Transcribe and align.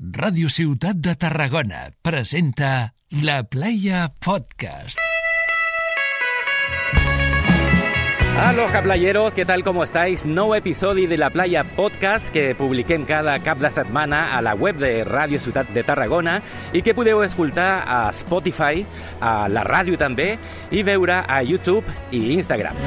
Ràdio 0.00 0.48
Ciutat 0.48 0.96
de 0.96 1.12
Tarragona 1.12 1.90
presenta 2.00 2.94
La 3.20 3.42
Playa 3.44 4.06
Podcast. 4.16 4.96
Aloha 8.40 8.80
playeros, 8.80 9.36
què 9.36 9.44
tal, 9.44 9.60
com 9.60 9.82
estáis? 9.84 10.24
Nou 10.24 10.54
episodi 10.56 11.04
de 11.04 11.18
La 11.20 11.28
Playa 11.28 11.66
Podcast 11.76 12.32
que 12.32 12.54
publiquem 12.56 13.04
cada 13.04 13.36
cap 13.44 13.60
de 13.60 13.68
setmana 13.76 14.22
a 14.38 14.40
la 14.40 14.56
web 14.56 14.80
de 14.80 15.04
Ràdio 15.04 15.36
Ciutat 15.36 15.68
de 15.76 15.84
Tarragona 15.84 16.38
i 16.72 16.80
que 16.80 16.96
podeu 16.96 17.20
escoltar 17.20 17.84
a 17.84 18.00
Spotify, 18.16 18.86
a 19.20 19.52
la 19.52 19.68
ràdio 19.68 20.00
també, 20.00 20.38
i 20.72 20.80
veure 20.80 21.26
a 21.28 21.44
YouTube 21.44 21.84
i 22.08 22.38
Instagram. 22.40 22.80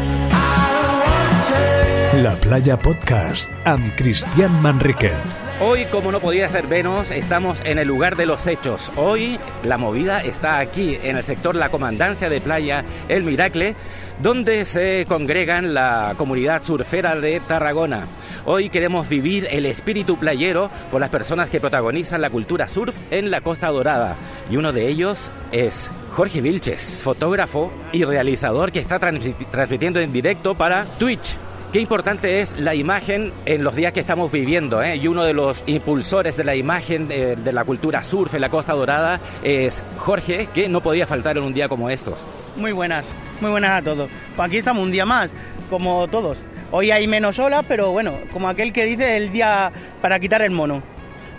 La 2.25 2.33
Playa 2.41 2.81
Podcast 2.81 3.53
amb 3.69 3.93
Cristian 4.01 4.63
Manríquez. 4.65 5.42
Hoy, 5.61 5.85
como 5.85 6.11
no 6.11 6.19
podía 6.19 6.49
ser 6.49 6.67
menos, 6.67 7.11
estamos 7.11 7.61
en 7.63 7.77
el 7.77 7.87
lugar 7.87 8.15
de 8.15 8.25
los 8.25 8.47
hechos. 8.47 8.91
Hoy 8.95 9.39
la 9.63 9.77
movida 9.77 10.23
está 10.23 10.57
aquí, 10.57 10.97
en 11.03 11.15
el 11.15 11.23
sector 11.23 11.53
La 11.53 11.69
Comandancia 11.69 12.27
de 12.27 12.41
Playa 12.41 12.83
El 13.07 13.23
Miracle, 13.23 13.75
donde 14.21 14.65
se 14.65 15.05
congregan 15.07 15.75
la 15.75 16.15
comunidad 16.17 16.63
surfera 16.63 17.15
de 17.15 17.39
Tarragona. 17.39 18.07
Hoy 18.45 18.69
queremos 18.69 19.07
vivir 19.07 19.47
el 19.51 19.67
espíritu 19.67 20.17
playero 20.17 20.71
con 20.91 20.99
las 21.01 21.11
personas 21.11 21.49
que 21.49 21.61
protagonizan 21.61 22.19
la 22.19 22.31
cultura 22.31 22.67
surf 22.67 22.95
en 23.11 23.29
la 23.29 23.41
Costa 23.41 23.67
Dorada. 23.67 24.15
Y 24.49 24.57
uno 24.57 24.73
de 24.73 24.87
ellos 24.87 25.29
es 25.51 25.89
Jorge 26.15 26.41
Vilches, 26.41 26.99
fotógrafo 27.01 27.71
y 27.91 28.03
realizador 28.03 28.71
que 28.71 28.79
está 28.79 28.99
transmitiendo 28.99 29.99
en 29.99 30.11
directo 30.11 30.55
para 30.55 30.85
Twitch. 30.97 31.37
Qué 31.73 31.79
importante 31.79 32.41
es 32.41 32.55
la 32.59 32.75
imagen 32.75 33.33
en 33.47 33.63
los 33.63 33.75
días 33.75 33.93
que 33.93 33.99
estamos 33.99 34.31
viviendo, 34.31 34.83
¿eh? 34.83 34.95
y 34.97 35.07
uno 35.07 35.23
de 35.23 35.33
los 35.33 35.63
impulsores 35.65 36.37
de 36.37 36.43
la 36.43 36.55
imagen 36.55 37.07
de, 37.07 37.35
de, 37.35 37.51
la 37.51 37.63
cultura 37.63 38.03
surf 38.03 38.35
en 38.35 38.41
la 38.41 38.49
Costa 38.49 38.73
Dorada 38.73 39.19
es 39.43 39.81
Jorge, 39.97 40.49
que 40.53 40.69
no 40.69 40.81
podía 40.81 41.07
faltar 41.07 41.35
en 41.37 41.41
un 41.41 41.51
día 41.51 41.67
como 41.67 41.89
estos. 41.89 42.19
Muy 42.57 42.73
buenas, 42.73 43.11
muy 43.41 43.49
buenas 43.49 43.71
a 43.71 43.81
todos. 43.81 44.07
Pues 44.35 44.45
aquí 44.45 44.57
estamos 44.57 44.83
un 44.83 44.91
día 44.91 45.03
más, 45.03 45.31
como 45.71 46.07
todos. 46.09 46.37
Hoy 46.69 46.91
hay 46.91 47.07
menos 47.07 47.39
olas, 47.39 47.65
pero 47.67 47.91
bueno, 47.91 48.19
como 48.31 48.49
aquel 48.49 48.71
que 48.71 48.85
dice 48.85 49.17
el 49.17 49.31
día 49.31 49.71
para 49.99 50.19
quitar 50.19 50.43
el 50.43 50.51
mono. 50.51 50.83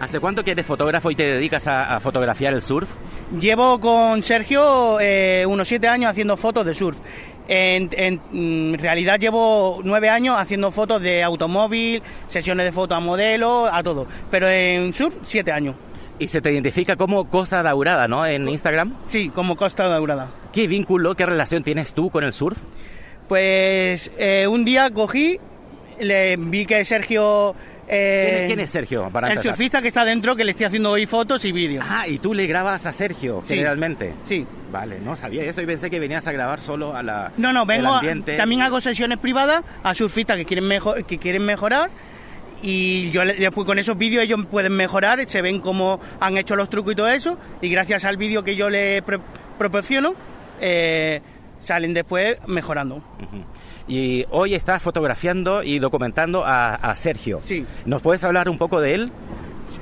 ¿Hace 0.01 0.19
cuánto 0.19 0.43
que 0.43 0.51
eres 0.51 0.67
fotógrafo 0.67 1.13
y 1.13 1.15
te 1.15 1.23
dedicas 1.23 1.69
a, 1.69 1.95
a 1.95 2.01
fotografiar 2.01 2.55
el 2.55 2.61
surf? 2.61 2.89
Llevo 3.41 3.81
con 3.81 4.23
Sergio 4.23 4.99
eh, 5.01 5.47
unos 5.47 5.67
siete 5.67 5.89
años 5.89 6.11
haciendo 6.11 6.37
fotos 6.37 6.67
de 6.67 6.75
surf. 6.75 6.99
En, 7.47 7.91
en, 7.93 8.21
en, 8.33 8.79
realidad 8.79 9.21
llevo 9.21 9.81
nueve 9.85 10.09
años 10.09 10.37
haciendo 10.39 10.71
fotos 10.71 11.03
de 11.03 11.23
automóvil, 11.23 12.03
sesiones 12.27 12.65
de 12.65 12.73
fotos 12.73 12.97
a 12.97 13.01
modelo, 13.01 13.67
a 13.73 13.83
todo. 13.83 14.07
Pero 14.31 14.49
en 14.49 14.93
surf, 14.93 15.17
siete 15.25 15.53
años. 15.53 15.77
Y 16.19 16.29
se 16.29 16.41
te 16.41 16.53
identifica 16.53 16.97
como 16.97 17.29
Costa 17.29 17.63
Daurada, 17.63 18.07
¿no? 18.09 18.25
En 18.25 18.49
Instagram. 18.49 18.95
Sí, 19.05 19.31
como 19.31 19.57
Costa 19.57 19.89
Daurada. 19.89 20.31
¿Qué 20.53 20.69
vínculo, 20.69 21.17
qué 21.17 21.27
relación 21.27 21.63
tienes 21.65 21.93
tú 21.93 22.09
con 22.11 22.25
el 22.25 22.33
surf? 22.33 22.57
Pues 23.29 24.13
eh, 24.17 24.47
un 24.47 24.65
día 24.65 24.91
cogí, 24.91 25.41
le 25.99 26.37
vi 26.37 26.67
que 26.67 26.85
Sergio 26.85 27.55
eh, 27.89 28.25
¿Quién, 28.27 28.41
es, 28.41 28.47
¿Quién, 28.47 28.61
es, 28.61 28.71
Sergio? 28.71 29.11
Para 29.11 29.29
el 29.29 29.33
empezar? 29.35 29.53
surfista 29.53 29.83
que 29.83 29.89
está 29.89 30.05
dentro, 30.05 30.37
que 30.37 30.45
le 30.45 30.53
estoy 30.53 30.67
haciendo 30.67 30.91
hoy 30.91 31.07
fotos 31.07 31.45
y 31.45 31.53
vídeos. 31.53 31.85
Ah, 31.89 32.09
y 32.09 32.19
tú 32.19 32.35
le 32.35 32.47
grabas 32.47 32.87
a 32.87 32.93
Sergio, 32.93 33.43
sí. 33.45 33.55
generalmente. 33.55 34.15
Sí. 34.25 34.47
Vale, 34.73 34.99
no 34.99 35.15
sabía 35.15 35.45
eso 35.45 35.63
y 35.63 35.67
pensé 35.67 35.89
que 35.89 36.01
venías 36.01 36.27
a 36.27 36.33
grabar 36.33 36.61
solo 36.61 36.97
a 36.97 37.03
la. 37.03 37.31
No, 37.37 37.53
no, 37.53 37.65
vengo. 37.65 37.95
A, 37.95 38.03
también 38.37 38.63
hago 38.63 38.81
sesiones 38.81 39.19
privadas 39.19 39.63
a 39.83 39.95
surfistas 39.95 40.37
que 40.37 40.45
quieren, 40.45 40.67
mejor, 40.67 41.05
que 41.05 41.19
quieren 41.19 41.45
mejorar. 41.45 41.91
Y 42.61 43.11
yo 43.11 43.25
después 43.25 43.67
con 43.67 43.79
esos 43.79 43.97
vídeos 43.99 44.25
ellos 44.25 44.41
pueden 44.51 44.73
mejorar, 44.73 45.23
se 45.29 45.43
ven 45.43 45.61
cómo 45.61 46.01
han 46.19 46.39
hecho 46.39 46.57
los 46.57 46.71
trucos 46.71 46.95
y 46.95 46.97
todo 46.97 47.09
eso. 47.09 47.39
Y 47.61 47.69
gracias 47.69 48.05
al 48.05 48.17
vídeo 48.17 48.43
que 48.43 48.57
yo 48.57 48.71
les 48.71 49.03
pro 49.03 49.21
proporciono, 49.59 50.15
eh, 50.61 51.21
salen 51.61 51.95
después 51.95 52.39
mejorando. 52.47 53.03
Y 53.87 54.25
hoy 54.31 54.55
estás 54.55 54.83
fotografiando 54.83 55.63
y 55.63 55.79
documentando 55.79 56.45
a, 56.45 56.75
a, 56.75 56.95
Sergio. 56.97 57.41
Sí. 57.43 57.67
¿Nos 57.85 58.01
puedes 58.01 58.25
hablar 58.25 58.49
un 58.49 58.57
poco 58.57 58.81
de 58.81 58.95
él? 58.95 59.13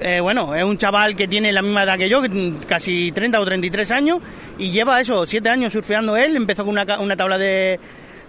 Eh, 0.00 0.20
bueno, 0.20 0.54
es 0.54 0.64
un 0.64 0.76
chaval 0.76 1.14
que 1.14 1.28
tiene 1.28 1.52
la 1.52 1.62
misma 1.62 1.84
edad 1.84 1.96
que 1.96 2.08
yo, 2.08 2.20
casi 2.66 3.12
30 3.12 3.40
o 3.40 3.44
33 3.44 3.90
años, 3.92 4.18
y 4.58 4.72
lleva 4.72 5.00
eso, 5.00 5.24
7 5.24 5.48
años 5.48 5.72
surfeando 5.72 6.16
él. 6.16 6.34
Empezó 6.34 6.64
con 6.64 6.72
una, 6.72 6.98
una 6.98 7.16
tabla 7.16 7.38
de, 7.38 7.78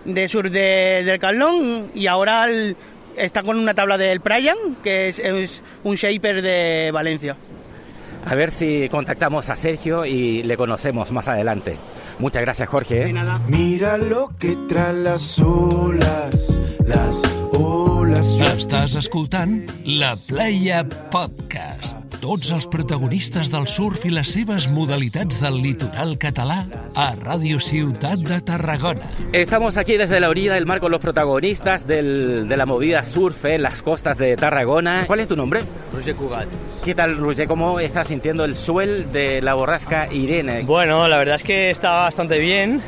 de 0.06 0.28
surf 0.28 0.52
de, 0.52 1.04
del 1.04 1.18
Carlón 1.18 1.90
y 1.96 2.06
ahora 2.06 2.46
el, 2.46 2.76
está 3.18 3.42
con 3.42 3.58
una 3.58 3.74
tabla 3.74 3.98
del 3.98 4.20
Brian, 4.20 4.58
que 4.84 5.08
es, 5.08 5.20
es 5.20 5.64
un 5.84 5.96
shaper 5.96 6.42
de 6.42 6.92
Valencia. 6.94 7.36
A 8.26 8.36
ver 8.36 8.52
si 8.52 8.88
contactamos 8.90 9.50
a 9.50 9.56
Sergio 9.56 10.06
y 10.06 10.44
le 10.44 10.56
conocemos 10.56 11.12
más 11.12 11.28
adelante. 11.28 11.78
Muchas 12.20 12.42
gracias, 12.42 12.70
Jorge. 12.70 13.12
Nada. 13.14 13.40
Mira 13.48 13.98
lo 13.98 14.32
que 14.38 14.56
traen 14.68 15.04
las 15.04 15.40
olas, 15.40 16.60
las 16.86 17.24
olas. 17.58 18.38
Estàs 18.58 18.96
escoltant 18.96 19.70
La 19.86 20.16
Playa 20.28 20.86
Podcast. 21.12 22.03
Tots 22.24 22.54
els 22.56 22.70
protagonistes 22.72 23.50
del 23.52 23.66
surf 23.68 24.06
i 24.08 24.10
les 24.14 24.30
seves 24.32 24.70
modalitats 24.72 25.42
del 25.42 25.58
litoral 25.60 26.14
català 26.16 26.62
a 26.96 27.10
Ràdio 27.20 27.60
Ciutat 27.60 28.22
de 28.24 28.38
Tarragona. 28.48 29.10
Estamos 29.34 29.76
aquí 29.76 29.98
desde 29.98 30.22
la 30.22 30.30
orilla 30.30 30.54
del 30.54 30.66
mar 30.66 30.80
con 30.80 30.90
los 30.94 31.02
protagonistas 31.02 31.86
del, 31.86 32.48
de 32.48 32.56
la 32.56 32.66
movida 32.66 33.04
surf 33.04 33.44
en 33.44 33.62
las 33.62 33.82
costas 33.82 34.18
de 34.18 34.38
Tarragona. 34.38 35.04
¿Cuál 35.06 35.20
es 35.20 35.28
tu 35.28 35.36
nombre? 35.36 35.64
Roger 35.92 36.16
Cugat. 36.16 36.48
¿Qué 36.86 36.96
tal, 36.96 37.18
Roger? 37.18 37.46
¿Cómo 37.46 37.82
estás 37.82 38.08
sintiendo 38.08 38.46
el 38.46 38.56
suel 38.56 39.12
de 39.12 39.42
la 39.42 39.56
borrasca 39.56 40.08
Irene? 40.10 40.62
Bueno, 40.64 41.10
la 41.10 41.18
verdad 41.18 41.36
es 41.36 41.44
que 41.44 41.68
está 41.72 41.92
bastante 41.92 42.38
bien. 42.38 42.80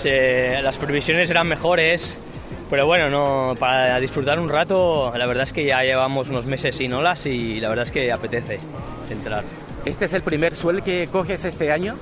Se, 0.00 0.62
las 0.62 0.76
previsiones 0.76 1.28
eran 1.28 1.48
mejores. 1.48 2.30
Pero 2.70 2.86
bueno, 2.86 3.08
no, 3.08 3.54
para 3.58 3.98
disfrutar 4.00 4.38
un 4.40 4.48
rato, 4.48 5.12
la 5.16 5.26
verdad 5.26 5.44
es 5.44 5.52
que 5.52 5.64
ya 5.64 5.82
llevamos 5.82 6.28
unos 6.28 6.46
meses 6.46 6.76
sin 6.76 6.92
olas 6.92 7.24
y 7.26 7.60
la 7.60 7.68
verdad 7.68 7.86
es 7.86 7.92
que 7.92 8.12
apetece 8.12 8.58
entrar. 9.10 9.44
¿Este 9.84 10.06
es 10.06 10.12
el 10.14 10.22
primer 10.22 10.54
suel 10.54 10.82
que 10.82 11.08
coges 11.10 11.44
este 11.44 11.70
año? 11.70 11.94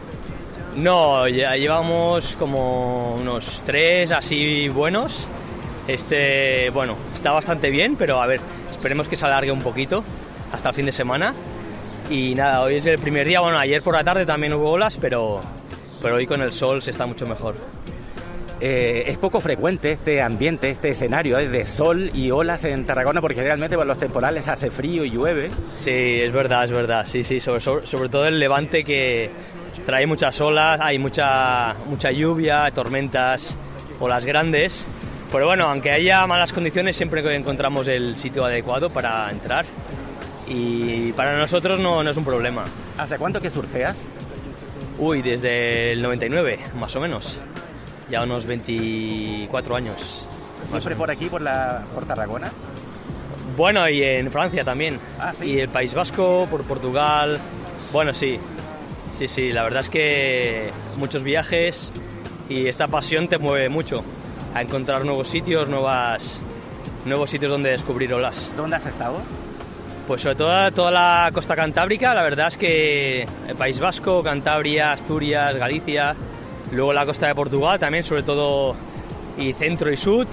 No, 0.77 1.29
ya 1.29 1.55
llevamos 1.55 2.35
como 2.39 3.15
unos 3.17 3.63
tres 3.67 4.11
así 4.11 4.69
buenos. 4.69 5.27
Este, 5.87 6.71
bueno, 6.71 6.97
está 7.15 7.31
bastante 7.33 7.71
bien, 7.71 7.97
pero 7.97 8.23
a 8.23 8.27
ver, 8.27 8.41
esperemos 8.71 9.07
que 9.07 9.17
se 9.17 9.27
alargue 9.27 9.53
un 9.53 9.61
poquito 9.61 10.03
hasta 10.53 10.71
el 10.71 10.75
fin 10.75 10.87
de 10.87 10.93
semana. 10.93 11.35
Y 12.11 12.35
nada, 12.35 12.63
hoy 12.63 12.77
es 12.77 12.87
el 12.87 12.99
primer 12.99 13.27
día, 13.27 13.41
bueno, 13.41 13.59
ayer 13.59 13.83
por 13.83 13.95
la 13.95 14.05
tarde 14.05 14.27
también 14.27 14.53
hubo 14.55 14.71
olas, 14.71 14.99
pero, 15.01 15.41
pero 16.03 16.17
hoy 16.17 16.27
con 16.27 16.43
el 16.43 16.53
sol 16.53 16.83
se 16.83 16.91
está 16.91 17.07
mucho 17.07 17.27
mejor. 17.27 17.55
Eh, 18.61 19.05
es 19.09 19.19
poco 19.19 19.41
frecuente 19.41 19.93
este 19.93 20.23
ambiente, 20.23 20.71
este 20.71 20.91
escenario 20.91 21.39
¿eh? 21.39 21.49
de 21.49 21.67
sol 21.67 22.11
y 22.15 22.31
olas 22.31 22.65
en 22.65 22.85
Tarragona 22.85 23.21
porque 23.21 23.43
realmente 23.43 23.77
por 23.77 23.87
los 23.87 23.99
temporales 23.99 24.49
hace 24.49 24.71
frío 24.71 25.05
y 25.05 25.11
llueve. 25.11 25.51
Sí, 25.65 25.91
es 25.91 26.33
verdad, 26.33 26.65
es 26.65 26.71
verdad. 26.71 27.05
Sí, 27.07 27.25
sí, 27.25 27.41
sobre, 27.41 27.61
sobre, 27.61 27.87
sobre 27.87 28.09
todo 28.09 28.27
el 28.27 28.39
levante 28.39 28.85
que 28.85 29.31
trae 29.85 30.07
muchas 30.07 30.41
olas, 30.41 30.81
hay 30.81 30.99
mucha, 30.99 31.75
mucha 31.87 32.11
lluvia, 32.11 32.71
tormentas, 32.71 33.57
olas 34.01 34.25
grandes. 34.25 34.87
Pero 35.33 35.47
bueno, 35.47 35.67
aunque 35.67 35.91
haya 35.91 36.27
malas 36.27 36.53
condiciones, 36.53 36.97
siempre 36.97 37.21
encontramos 37.35 37.89
el 37.89 38.17
sitio 38.17 38.45
adecuado 38.45 38.89
para 38.89 39.29
entrar. 39.31 39.65
Y 40.47 41.13
para 41.13 41.37
nosotros 41.37 41.81
no, 41.81 42.05
no 42.05 42.11
es 42.11 42.17
un 42.17 42.25
problema. 42.25 42.65
¿Hace 42.99 43.19
cuánto 43.19 43.41
que 43.41 43.51
surfeas? 43.51 43.99
Uy, 44.99 45.23
desde 45.23 45.93
el 45.93 46.03
99, 46.03 46.61
más 46.79 46.95
o 46.95 47.01
menos 47.01 47.37
ya 48.15 48.23
unos 48.23 48.47
24 48.47 49.75
años. 49.75 50.23
¿Siempre 50.69 50.95
por 50.95 51.11
aquí, 51.11 51.27
por, 51.29 51.43
la, 51.43 51.83
por 51.93 52.07
Tarragona? 52.07 52.51
Bueno, 53.57 53.89
y 53.89 54.03
en 54.05 54.31
Francia 54.31 54.63
también. 54.63 55.01
Ah, 55.19 55.33
¿sí? 55.37 55.47
Y 55.47 55.61
el 55.61 55.69
País 55.69 55.93
Vasco, 55.95 56.47
por 56.49 56.63
Portugal. 56.63 57.41
Bueno, 57.93 58.15
sí. 58.15 58.39
Sí, 59.19 59.27
sí, 59.27 59.51
la 59.51 59.65
verdad 59.65 59.83
es 59.83 59.89
que 59.89 60.71
muchos 60.97 61.25
viajes 61.25 61.89
y 62.49 62.67
esta 62.67 62.87
pasión 62.87 63.27
te 63.27 63.39
mueve 63.39 63.69
mucho 63.69 64.05
a 64.55 64.63
encontrar 64.63 65.05
nuevos 65.05 65.29
sitios, 65.29 65.69
nuevas, 65.69 66.39
nuevos 67.05 67.31
sitios 67.31 67.51
donde 67.51 67.71
descubrir 67.71 68.15
olas. 68.15 68.49
¿Dónde 68.57 68.77
has 68.77 68.87
estado? 68.87 69.19
Pues 70.07 70.23
sobre 70.23 70.37
todo 70.37 70.71
toda 70.73 70.91
la 70.93 71.31
costa 71.33 71.57
cantábrica, 71.57 72.15
la 72.15 72.23
verdad 72.23 72.49
es 72.49 72.57
que 72.57 73.23
el 73.49 73.57
País 73.57 73.81
Vasco, 73.81 74.23
Cantabria, 74.23 74.93
Asturias, 74.93 75.57
Galicia, 75.57 76.15
Luego 76.75 76.93
la 76.93 77.07
costa 77.07 77.29
de 77.29 77.35
Portugal 77.35 77.79
también, 77.79 78.03
sobre 78.05 78.23
todo 78.23 78.75
y 79.39 79.53
centro 79.53 79.91
y 79.93 79.97
sur. 79.97 80.27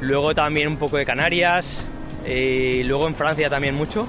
Luego 0.00 0.34
también 0.34 0.68
un 0.68 0.76
poco 0.76 0.96
de 0.96 1.06
Canarias. 1.06 1.82
Y 2.28 2.82
luego 2.82 3.06
en 3.06 3.14
Francia 3.14 3.48
también 3.48 3.74
mucho. 3.74 4.06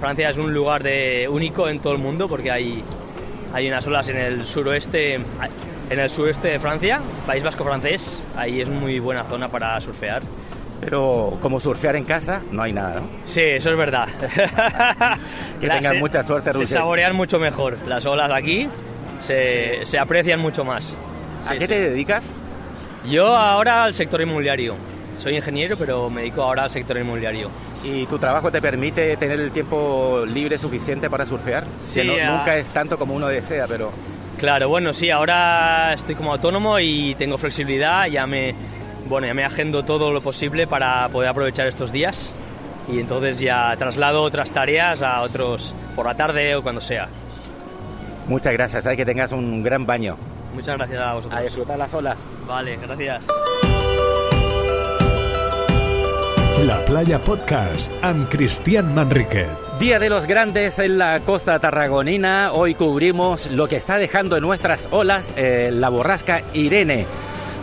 Francia 0.00 0.30
es 0.30 0.36
un 0.36 0.52
lugar 0.52 0.82
de, 0.82 1.28
único 1.30 1.68
en 1.68 1.78
todo 1.78 1.92
el 1.92 1.98
mundo 1.98 2.26
porque 2.28 2.50
hay, 2.50 2.82
hay 3.52 3.68
unas 3.68 3.86
olas 3.86 4.08
en 4.08 4.16
el 4.16 4.44
suroeste, 4.46 5.14
en 5.14 5.98
el 6.00 6.10
sureste 6.10 6.48
de 6.48 6.58
Francia, 6.58 7.00
País 7.26 7.44
Vasco 7.44 7.64
francés. 7.64 8.18
Ahí 8.36 8.60
es 8.62 8.68
muy 8.68 8.98
buena 8.98 9.22
zona 9.24 9.48
para 9.48 9.80
surfear. 9.80 10.22
Pero 10.80 11.38
como 11.40 11.60
surfear 11.60 11.94
en 11.94 12.04
casa, 12.04 12.40
no 12.50 12.62
hay 12.62 12.72
nada, 12.72 12.96
¿no? 12.96 13.02
Sí, 13.24 13.40
eso 13.42 13.70
es 13.70 13.76
verdad. 13.76 14.08
Que 15.60 15.68
tengan 15.68 15.92
se- 15.92 15.98
mucha 16.00 16.22
suerte, 16.24 16.50
Se 16.52 16.58
Roger. 16.58 16.68
saborean 16.78 17.14
mucho 17.14 17.38
mejor. 17.38 17.76
Las 17.86 18.04
olas 18.06 18.32
aquí 18.32 18.66
se, 19.22 19.84
se 19.86 19.98
aprecian 19.98 20.40
mucho 20.40 20.64
más. 20.64 20.92
¿A 21.46 21.52
qué 21.54 21.60
sí. 21.60 21.66
te 21.68 21.80
dedicas? 21.90 22.30
Yo 23.08 23.34
ahora 23.36 23.84
al 23.84 23.94
sector 23.94 24.20
inmobiliario. 24.20 24.74
Soy 25.18 25.36
ingeniero, 25.36 25.76
pero 25.78 26.10
me 26.10 26.22
dedico 26.22 26.42
ahora 26.42 26.64
al 26.64 26.70
sector 26.70 26.96
inmobiliario. 26.98 27.48
¿Y 27.84 28.06
tu 28.06 28.18
trabajo 28.18 28.50
te 28.50 28.60
permite 28.60 29.16
tener 29.16 29.40
el 29.40 29.50
tiempo 29.52 30.24
libre 30.26 30.58
suficiente 30.58 31.08
para 31.08 31.24
surfear? 31.26 31.64
Sí, 31.88 32.00
Que 32.00 32.04
no- 32.04 32.38
nunca 32.38 32.56
es 32.56 32.66
tanto 32.66 32.98
como 32.98 33.14
uno 33.14 33.28
desea, 33.28 33.66
pero... 33.68 33.90
Claro, 34.38 34.68
bueno, 34.68 34.92
sí, 34.92 35.10
ahora 35.10 35.92
estoy 35.92 36.16
como 36.16 36.32
autónomo 36.32 36.80
y 36.80 37.14
tengo 37.14 37.38
flexibilidad, 37.38 38.06
ya 38.06 38.26
me, 38.26 38.52
bueno, 39.08 39.28
ya 39.28 39.34
me 39.34 39.44
agendo 39.44 39.84
todo 39.84 40.10
lo 40.10 40.20
posible 40.20 40.66
para 40.66 41.08
poder 41.10 41.28
aprovechar 41.28 41.68
estos 41.68 41.92
días 41.92 42.34
y 42.92 42.98
entonces 42.98 43.38
ya 43.38 43.72
traslado 43.78 44.22
otras 44.22 44.50
tareas 44.50 45.00
a 45.02 45.20
otros 45.22 45.72
por 45.94 46.06
la 46.06 46.16
tarde 46.16 46.56
o 46.56 46.62
cuando 46.62 46.80
sea. 46.80 47.06
Muchas 48.28 48.52
gracias, 48.52 48.86
hay 48.86 48.96
que 48.96 49.04
tengas 49.04 49.32
un 49.32 49.62
gran 49.62 49.86
baño. 49.86 50.16
Muchas 50.54 50.76
gracias 50.76 51.00
a 51.00 51.14
vosotros. 51.14 51.40
A 51.40 51.42
disfrutar 51.42 51.78
las 51.78 51.94
olas. 51.94 52.18
Vale, 52.46 52.76
gracias. 52.76 53.24
La 56.60 56.84
Playa 56.84 57.18
Podcast 57.18 57.92
amb 58.02 58.28
Cristian 58.28 58.94
Manríquez. 58.94 59.48
Día 59.80 59.98
de 59.98 60.08
los 60.08 60.26
Grandes 60.26 60.78
en 60.78 60.96
la 60.96 61.18
costa 61.20 61.58
tarragonina. 61.58 62.52
Hoy 62.52 62.76
cubrimos 62.76 63.50
lo 63.50 63.66
que 63.66 63.76
está 63.76 63.98
dejando 63.98 64.36
en 64.36 64.42
nuestras 64.42 64.88
olas 64.92 65.34
eh, 65.36 65.70
la 65.72 65.88
borrasca 65.88 66.42
Irene. 66.52 67.06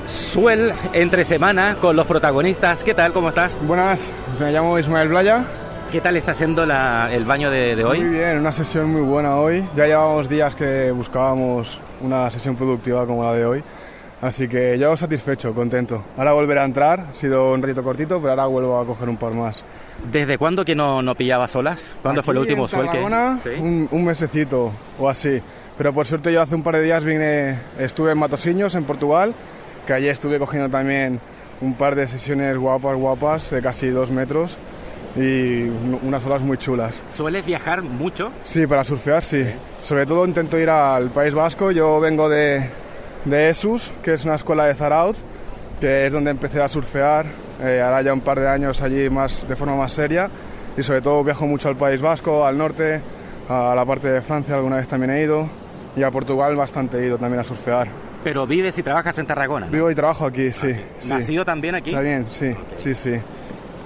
Suel 0.08 0.74
entre 0.92 1.24
semana 1.24 1.78
con 1.80 1.96
los 1.96 2.08
protagonistas. 2.08 2.84
¿Qué 2.84 2.94
tal? 2.94 3.14
¿Cómo 3.14 3.30
estás? 3.30 3.58
Buenas, 3.66 4.02
me 4.40 4.52
llamo 4.52 4.78
Ismael 4.78 5.08
Blaya. 5.08 5.46
¿Qué 5.92 6.02
tal 6.02 6.16
está 6.18 6.34
siendo 6.36 6.66
la- 6.68 7.10
el 7.12 7.26
baño 7.26 7.50
de, 7.50 7.76
de 7.76 7.84
hoy? 7.84 8.00
Muy 8.02 8.18
bien, 8.18 8.38
una 8.38 8.52
sesión 8.52 8.92
muy 8.92 9.02
buena 9.02 9.38
hoy. 9.38 9.66
Ya 9.76 9.88
llevábamos 9.88 10.30
días 10.30 10.54
que 10.54 10.92
buscábamos 10.92 11.80
una 12.02 12.30
sesión 12.30 12.56
productiva 12.56 13.06
como 13.08 13.24
la 13.24 13.34
de 13.34 13.46
hoy. 13.46 13.64
Así 14.22 14.48
que 14.48 14.78
yo 14.78 14.96
satisfecho, 14.98 15.54
contento. 15.56 16.04
Ahora 16.18 16.34
volver 16.34 16.60
a 16.60 16.66
entrar, 16.66 17.08
ha 17.10 17.14
sido 17.14 17.54
un 17.54 17.62
ratito 17.64 17.82
cortito, 17.84 18.20
pero 18.20 18.32
ahora 18.32 18.46
vuelvo 18.46 18.80
a 18.80 18.86
coger 18.86 19.10
un 19.10 19.18
par 19.18 19.32
más. 19.34 19.64
¿Desde 20.12 20.38
cuándo 20.38 20.64
que 20.64 20.76
no, 20.76 21.02
no 21.02 21.16
pillabas 21.16 21.56
olas? 21.56 21.96
¿Cuándo 22.04 22.22
fue 22.22 22.34
el 22.34 22.38
Aquí 22.40 22.50
último 22.50 22.64
en 22.66 22.70
suel 22.70 22.90
que...? 22.90 23.56
Sí. 23.56 23.62
un, 23.62 23.88
un 23.90 24.06
mesecito 24.06 24.72
o 25.00 25.10
así. 25.10 25.42
Pero 25.78 25.92
por 25.94 26.06
suerte 26.06 26.32
yo 26.32 26.42
hace 26.42 26.54
un 26.54 26.62
par 26.62 26.76
de 26.76 26.84
días 26.84 27.04
vine, 27.04 27.58
estuve 27.80 28.12
en 28.12 28.18
Matosiños, 28.20 28.76
en 28.76 28.84
Portugal, 28.84 29.34
que 29.88 29.94
allí 29.94 30.08
estuve 30.10 30.38
cogiendo 30.38 30.70
también 30.70 31.20
un 31.62 31.74
par 31.74 31.96
de 31.96 32.08
sesiones 32.08 32.58
guapas, 32.58 32.96
guapas, 32.96 33.50
de 33.50 33.62
casi 33.62 33.88
dos 33.88 34.12
metros 34.12 34.56
y 35.20 35.64
un- 35.64 36.00
unas 36.04 36.26
olas 36.26 36.42
muy 36.42 36.58
chulas. 36.58 37.00
¿Sueles 37.16 37.46
viajar 37.46 37.82
mucho? 37.82 38.32
Sí, 38.46 38.66
para 38.66 38.84
surfear 38.84 39.24
sí. 39.24 39.46
Sobre 39.84 40.06
todo 40.06 40.26
intento 40.26 40.58
ir 40.58 40.70
al 40.70 41.10
País 41.10 41.34
Vasco. 41.34 41.72
Yo 41.72 42.00
vengo 42.00 42.30
de, 42.30 42.70
de 43.26 43.50
ESUS, 43.50 43.92
que 44.04 44.14
es 44.14 44.26
una 44.26 44.36
escuela 44.36 44.66
de 44.66 44.76
Zarauz, 44.76 45.18
que 45.82 46.08
es 46.08 46.14
donde 46.14 46.32
empecé 46.32 46.62
a 46.62 46.68
surfear. 46.68 47.26
eh, 47.62 47.82
ahora 47.82 48.02
ya 48.02 48.14
un 48.14 48.22
par 48.22 48.40
de 48.40 48.48
años 48.48 48.82
allí 48.82 49.10
más 49.10 49.46
de 49.48 49.56
forma 49.56 49.76
más 49.76 49.92
seria. 49.92 50.30
Y 50.78 50.84
sobre 50.84 51.02
todo 51.02 51.24
viajo 51.24 51.46
mucho 51.46 51.68
al 51.68 51.76
País 51.76 52.00
Vasco, 52.02 52.46
al 52.46 52.58
norte, 52.58 53.02
a 53.50 53.74
la 53.76 53.84
parte 53.86 54.10
de 54.10 54.22
Francia 54.22 54.56
alguna 54.56 54.78
vez 54.78 54.88
también 54.88 55.12
he 55.12 55.24
ido. 55.24 55.48
Y 55.98 56.04
a 56.04 56.12
Portugal 56.12 56.56
bastante 56.56 56.98
he 57.00 57.08
ido 57.08 57.18
también 57.18 57.42
a 57.42 57.44
surfear. 57.44 57.88
Pero 58.24 58.46
vives 58.48 58.78
y 58.78 58.84
trabajas 58.84 59.18
en 59.20 59.26
Tarragona. 59.26 59.66
¿no? 59.66 59.72
Vivo 59.72 59.90
y 59.92 59.96
trabajo 59.96 60.26
aquí, 60.26 60.54
sí. 60.54 60.74
sí. 61.00 61.10
¿Nacido 61.10 61.44
también 61.44 61.76
aquí? 61.76 61.94
Bien, 61.96 62.26
sí, 62.32 62.54
sí, 62.84 62.96
sí. 62.96 63.16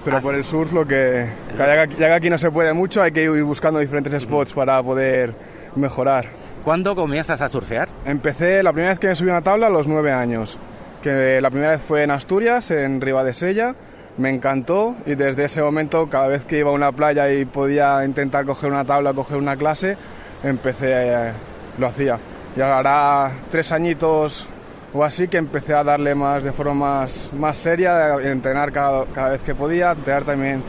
Pero 0.04 0.18
Ah, 0.18 0.22
por 0.22 0.36
el 0.36 0.44
surf 0.44 0.74
lo 0.74 0.86
que... 0.86 1.28
Ya 1.58 1.88
que, 1.88 2.06
aquí 2.06 2.30
no 2.30 2.38
se 2.38 2.52
puede 2.52 2.74
mucho, 2.74 3.02
hay 3.02 3.12
que 3.12 3.24
ir 3.24 3.44
buscando 3.44 3.80
diferentes 3.80 4.22
spots 4.22 4.54
para 4.54 4.82
poder 4.84 5.34
mejorar. 5.76 6.26
¿Cuándo 6.64 6.96
comienzas 6.96 7.42
a 7.42 7.50
surfear? 7.50 7.90
Empecé 8.06 8.64
la 8.64 8.72
primera 8.74 8.92
vez 8.92 9.00
que 9.00 9.08
me 9.08 9.16
subí 9.16 9.30
a 9.30 9.34
una 9.34 9.42
tabla 9.42 9.68
a 9.68 9.70
los 9.70 9.88
nueve 9.88 10.12
años. 10.12 10.58
Que 11.02 11.42
la 11.42 11.50
primera 11.50 11.72
vez 11.72 11.82
fue 11.82 12.04
en 12.04 12.12
Asturias, 12.12 12.72
en 12.72 13.02
Ribadesella. 13.02 13.76
Me 14.18 14.30
encantó 14.30 14.96
y 15.06 15.16
desde 15.16 15.46
ese 15.46 15.62
momento, 15.62 16.08
cada 16.10 16.28
vez 16.28 16.44
que 16.46 16.60
iba 16.60 16.70
a 16.70 16.74
una 16.74 16.92
playa 16.92 17.32
y 17.34 17.46
podía 17.46 18.06
intentar 18.06 18.46
coger 18.46 18.72
una 18.72 18.86
tabla, 18.86 19.14
coger 19.14 19.38
una 19.38 19.58
clase, 19.58 19.98
empecé, 20.44 20.92
eh, 20.92 21.32
lo 21.80 21.88
hacía. 21.88 22.20
Y 22.56 22.62
ahora 22.62 23.32
tres 23.50 23.72
añitos 23.72 24.48
o 24.94 25.04
así 25.04 25.28
que 25.28 25.38
empecé 25.38 25.74
a 25.74 25.84
darle 25.84 26.14
más 26.16 26.44
de 26.44 26.52
forma 26.52 26.74
más, 26.74 27.30
más 27.34 27.58
seria, 27.58 28.16
entrenar 28.22 28.72
cada, 28.72 29.06
cada 29.06 29.30
vez 29.30 29.42
que 29.42 29.56
podía, 29.56 29.92
entrenar 29.92 30.24
también 30.24 30.62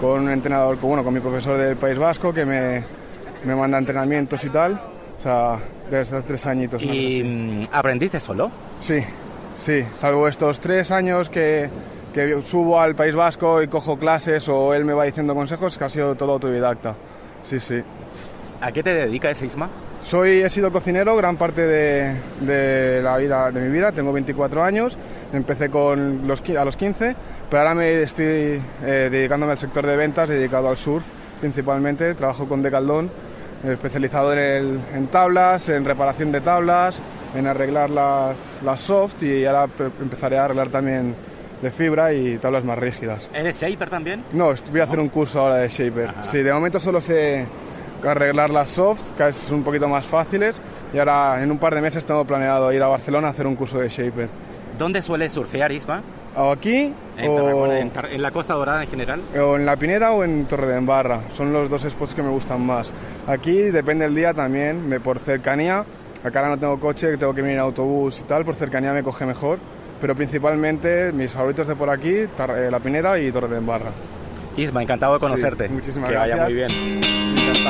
con 0.00 0.22
un 0.22 0.30
entrenador, 0.30 0.78
bueno, 0.80 1.04
con 1.04 1.12
mi 1.12 1.20
profesor 1.20 1.56
del 1.56 1.76
País 1.76 1.98
Vasco 1.98 2.32
que 2.32 2.44
me, 2.44 2.82
me 3.44 3.54
manda 3.54 3.78
entrenamientos 3.78 4.42
y 4.44 4.48
tal. 4.50 4.80
O 5.18 5.22
sea, 5.22 5.58
desde 5.90 6.22
tres 6.22 6.46
añitos. 6.46 6.82
¿Y 6.82 7.22
mm, 7.22 7.62
aprendiste 7.72 8.20
solo? 8.20 8.50
Sí, 8.80 9.00
sí, 9.58 9.84
salvo 9.98 10.28
estos 10.28 10.60
tres 10.60 10.90
años 10.90 11.28
que, 11.28 11.68
que 12.12 12.42
subo 12.42 12.80
al 12.80 12.94
País 12.94 13.14
Vasco 13.14 13.62
y 13.62 13.68
cojo 13.68 13.98
clases 13.98 14.48
o 14.48 14.74
él 14.74 14.84
me 14.84 14.92
va 14.92 15.04
diciendo 15.04 15.34
consejos, 15.34 15.76
que 15.78 15.84
ha 15.84 15.90
sido 15.90 16.14
todo 16.14 16.32
autodidacta. 16.32 16.94
Sí, 17.44 17.60
sí. 17.60 17.82
¿A 18.60 18.72
qué 18.72 18.82
te 18.82 18.94
dedicas, 18.94 19.40
Isma? 19.42 19.68
Soy, 20.08 20.42
he 20.42 20.50
sido 20.50 20.70
cocinero 20.70 21.16
gran 21.16 21.36
parte 21.36 21.62
de, 21.62 22.14
de 22.40 23.02
la 23.02 23.16
vida, 23.16 23.50
de 23.50 23.60
mi 23.60 23.68
vida, 23.68 23.90
tengo 23.90 24.12
24 24.12 24.62
años, 24.62 24.96
empecé 25.32 25.68
con 25.68 26.28
los, 26.28 26.42
a 26.56 26.64
los 26.64 26.76
15, 26.76 27.16
pero 27.50 27.62
ahora 27.62 27.74
me 27.74 28.02
estoy 28.02 28.60
eh, 28.84 29.08
dedicándome 29.10 29.52
al 29.52 29.58
sector 29.58 29.84
de 29.84 29.96
ventas, 29.96 30.28
dedicado 30.28 30.68
al 30.68 30.76
surf 30.76 31.02
principalmente, 31.40 32.14
trabajo 32.14 32.46
con 32.46 32.62
Decaldón, 32.62 33.10
especializado 33.64 34.32
en, 34.32 34.38
el- 34.38 34.80
en 34.94 35.06
tablas, 35.08 35.68
en 35.68 35.84
reparación 35.84 36.30
de 36.30 36.40
tablas, 36.40 36.98
en 37.34 37.46
arreglar 37.48 37.90
las, 37.90 38.36
las 38.64 38.80
soft 38.80 39.20
y 39.24 39.44
ahora 39.44 39.66
pe- 39.66 39.90
empezaré 40.00 40.38
a 40.38 40.44
arreglar 40.44 40.68
también 40.68 41.14
de 41.60 41.70
fibra 41.72 42.12
y 42.12 42.38
tablas 42.38 42.64
más 42.64 42.78
rígidas. 42.78 43.28
¿Eres 43.34 43.60
shaper 43.60 43.90
también? 43.90 44.22
No, 44.32 44.54
voy 44.70 44.80
a 44.80 44.84
hacer 44.84 45.00
un 45.00 45.08
curso 45.08 45.40
ahora 45.40 45.56
de 45.56 45.68
Shaper. 45.68 46.10
Sí, 46.30 46.42
de 46.42 46.52
momento 46.52 46.78
solo 46.78 47.00
sé 47.00 47.44
arreglar 48.10 48.50
las 48.50 48.70
softs, 48.70 49.12
que 49.16 49.28
es 49.28 49.50
un 49.50 49.62
poquito 49.62 49.88
más 49.88 50.04
fáciles. 50.04 50.60
Y 50.92 50.98
ahora 50.98 51.42
en 51.42 51.50
un 51.50 51.58
par 51.58 51.74
de 51.74 51.80
meses 51.80 52.04
tengo 52.06 52.24
planeado 52.24 52.72
ir 52.72 52.82
a 52.82 52.86
Barcelona 52.88 53.28
a 53.28 53.30
hacer 53.30 53.46
un 53.46 53.56
curso 53.56 53.78
de 53.78 53.88
Shaper. 53.88 54.28
¿Dónde 54.78 55.02
sueles 55.02 55.32
surfear, 55.32 55.72
Isma? 55.72 56.02
O 56.36 56.50
aquí, 56.52 56.92
En, 57.16 57.30
o, 57.30 57.34
Tarragona, 57.36 57.78
en, 57.80 57.90
en 58.12 58.22
la 58.22 58.30
Costa 58.30 58.54
Dorada 58.54 58.82
en 58.82 58.88
general. 58.90 59.20
o 59.40 59.56
en 59.56 59.64
La 59.64 59.76
Pineda 59.76 60.12
o 60.12 60.22
en 60.22 60.44
Torredembarra. 60.44 61.20
Son 61.34 61.50
los 61.52 61.70
dos 61.70 61.82
spots 61.82 62.12
que 62.14 62.22
me 62.22 62.28
gustan 62.28 62.64
más. 62.64 62.90
Aquí 63.26 63.54
depende 63.54 64.04
del 64.04 64.14
día 64.14 64.34
también, 64.34 64.86
me, 64.88 65.00
por 65.00 65.18
cercanía. 65.18 65.82
Acá 66.22 66.40
ahora 66.40 66.50
no 66.50 66.58
tengo 66.58 66.78
coche, 66.78 67.16
tengo 67.16 67.34
que 67.34 67.40
venir 67.40 67.56
en 67.56 67.62
autobús 67.62 68.20
y 68.20 68.24
tal, 68.24 68.44
por 68.44 68.54
cercanía 68.54 68.92
me 68.92 69.02
coge 69.02 69.24
mejor. 69.24 69.58
Pero 70.00 70.14
principalmente 70.14 71.10
mis 71.12 71.32
favoritos 71.32 71.66
de 71.68 71.74
por 71.74 71.88
aquí, 71.88 72.10
eh, 72.14 72.68
La 72.70 72.80
Pineda 72.80 73.18
y 73.18 73.32
Torredembarra. 73.32 73.90
Isma, 74.58 74.82
encantado 74.82 75.14
de 75.14 75.20
conocerte. 75.20 75.68
Sí, 75.68 75.72
muchísimas 75.72 76.10
que 76.10 76.16
vaya 76.16 76.36
muy 76.36 76.54
gracias. 76.54 76.72
bien. 76.72 77.15
La 77.46 77.62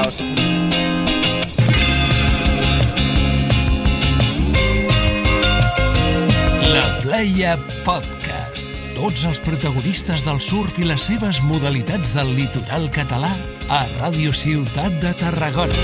Playa 7.02 7.59
Podcast. 7.85 8.71
Tots 8.97 9.26
els 9.28 9.40
protagonistes 9.45 10.25
del 10.25 10.40
surf 10.40 10.78
i 10.80 10.88
les 10.88 11.04
seves 11.11 11.42
modalitats 11.45 12.14
del 12.16 12.33
litoral 12.38 12.88
català 12.88 13.35
a 13.68 13.83
Ràdio 13.99 14.33
Ciutat 14.33 14.97
de 15.02 15.12
Tarragona. 15.21 15.76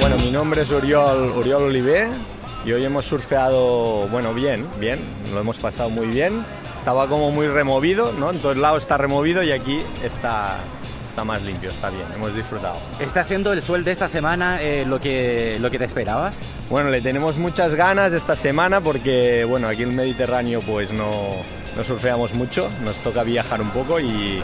Bueno, 0.00 0.18
mi 0.18 0.32
nombre 0.32 0.62
es 0.62 0.72
Oriol, 0.72 1.30
Oriol 1.38 1.70
Oliver 1.70 2.08
y 2.64 2.72
hoy 2.72 2.84
hemos 2.84 3.06
surfeado, 3.06 4.08
bueno, 4.08 4.34
bien, 4.34 4.66
bien, 4.80 4.98
lo 5.32 5.38
hemos 5.38 5.58
pasado 5.58 5.88
muy 5.88 6.08
bien. 6.08 6.44
Estaba 6.78 7.06
como 7.06 7.30
muy 7.30 7.48
removido, 7.48 8.12
¿no? 8.12 8.30
En 8.30 8.38
todos 8.38 8.56
lados 8.56 8.82
está 8.82 8.96
removido 8.96 9.42
y 9.42 9.50
aquí 9.52 9.82
está, 10.02 10.56
está 11.10 11.22
más 11.24 11.42
limpio, 11.42 11.70
está 11.70 11.90
bien, 11.90 12.04
hemos 12.14 12.34
disfrutado. 12.34 12.76
¿Está 12.98 13.24
siendo 13.24 13.52
el 13.52 13.62
suel 13.62 13.84
de 13.84 13.92
esta 13.92 14.08
semana 14.08 14.62
eh, 14.62 14.84
lo, 14.86 14.98
que, 15.00 15.58
lo 15.60 15.70
que 15.70 15.78
te 15.78 15.84
esperabas? 15.84 16.38
Bueno, 16.70 16.88
le 16.88 17.02
tenemos 17.02 17.36
muchas 17.36 17.74
ganas 17.74 18.12
esta 18.14 18.36
semana 18.36 18.80
porque, 18.80 19.44
bueno, 19.44 19.68
aquí 19.68 19.82
en 19.82 19.90
el 19.90 19.94
Mediterráneo 19.96 20.60
pues 20.62 20.92
no, 20.92 21.12
no 21.76 21.84
surfeamos 21.84 22.32
mucho, 22.32 22.70
nos 22.82 22.96
toca 22.98 23.22
viajar 23.22 23.60
un 23.60 23.70
poco 23.70 24.00
y, 24.00 24.40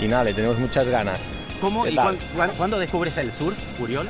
y 0.00 0.08
nada, 0.08 0.24
le 0.24 0.32
tenemos 0.34 0.58
muchas 0.58 0.86
ganas. 0.88 1.20
¿Cómo 1.60 1.84
¿Qué 1.84 1.90
y 1.90 1.96
tal? 1.96 2.04
cuán- 2.16 2.18
cuán- 2.34 2.50
cuándo 2.56 2.78
descubres 2.78 3.18
el 3.18 3.30
surf, 3.30 3.58
Uriol? 3.78 4.08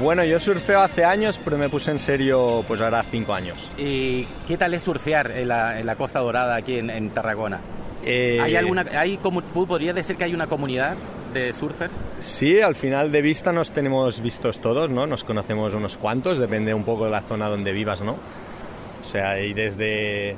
Bueno, 0.00 0.24
yo 0.24 0.38
surfeo 0.38 0.80
hace 0.80 1.04
años, 1.04 1.40
pero 1.42 1.58
me 1.58 1.68
puse 1.68 1.90
en 1.90 1.98
serio 1.98 2.64
pues 2.68 2.80
ahora 2.80 3.04
cinco 3.10 3.34
años. 3.34 3.70
¿Y 3.76 4.26
qué 4.46 4.56
tal 4.56 4.74
es 4.74 4.82
surfear 4.82 5.32
en 5.32 5.48
la, 5.48 5.80
en 5.80 5.86
la 5.86 5.96
Costa 5.96 6.20
Dorada 6.20 6.54
aquí 6.56 6.78
en, 6.78 6.90
en 6.90 7.10
Tarragona? 7.10 7.60
Eh, 8.04 8.38
¿Hay 8.40 8.54
alguna, 8.54 8.84
hay 8.92 9.16
como, 9.16 9.42
¿Podría 9.42 9.92
decir 9.92 10.16
que 10.16 10.24
hay 10.24 10.34
una 10.34 10.46
comunidad 10.46 10.94
de 11.34 11.52
surfers? 11.52 11.92
Sí, 12.20 12.60
al 12.60 12.76
final 12.76 13.10
de 13.10 13.22
vista 13.22 13.52
nos 13.52 13.70
tenemos 13.70 14.20
vistos 14.20 14.60
todos, 14.60 14.88
¿no? 14.88 15.06
Nos 15.06 15.24
conocemos 15.24 15.74
unos 15.74 15.96
cuantos, 15.96 16.38
depende 16.38 16.72
un 16.72 16.84
poco 16.84 17.06
de 17.06 17.10
la 17.10 17.20
zona 17.22 17.48
donde 17.48 17.72
vivas, 17.72 18.02
¿no? 18.02 18.12
O 18.12 19.04
sea, 19.04 19.40
y 19.40 19.52
desde 19.52 20.36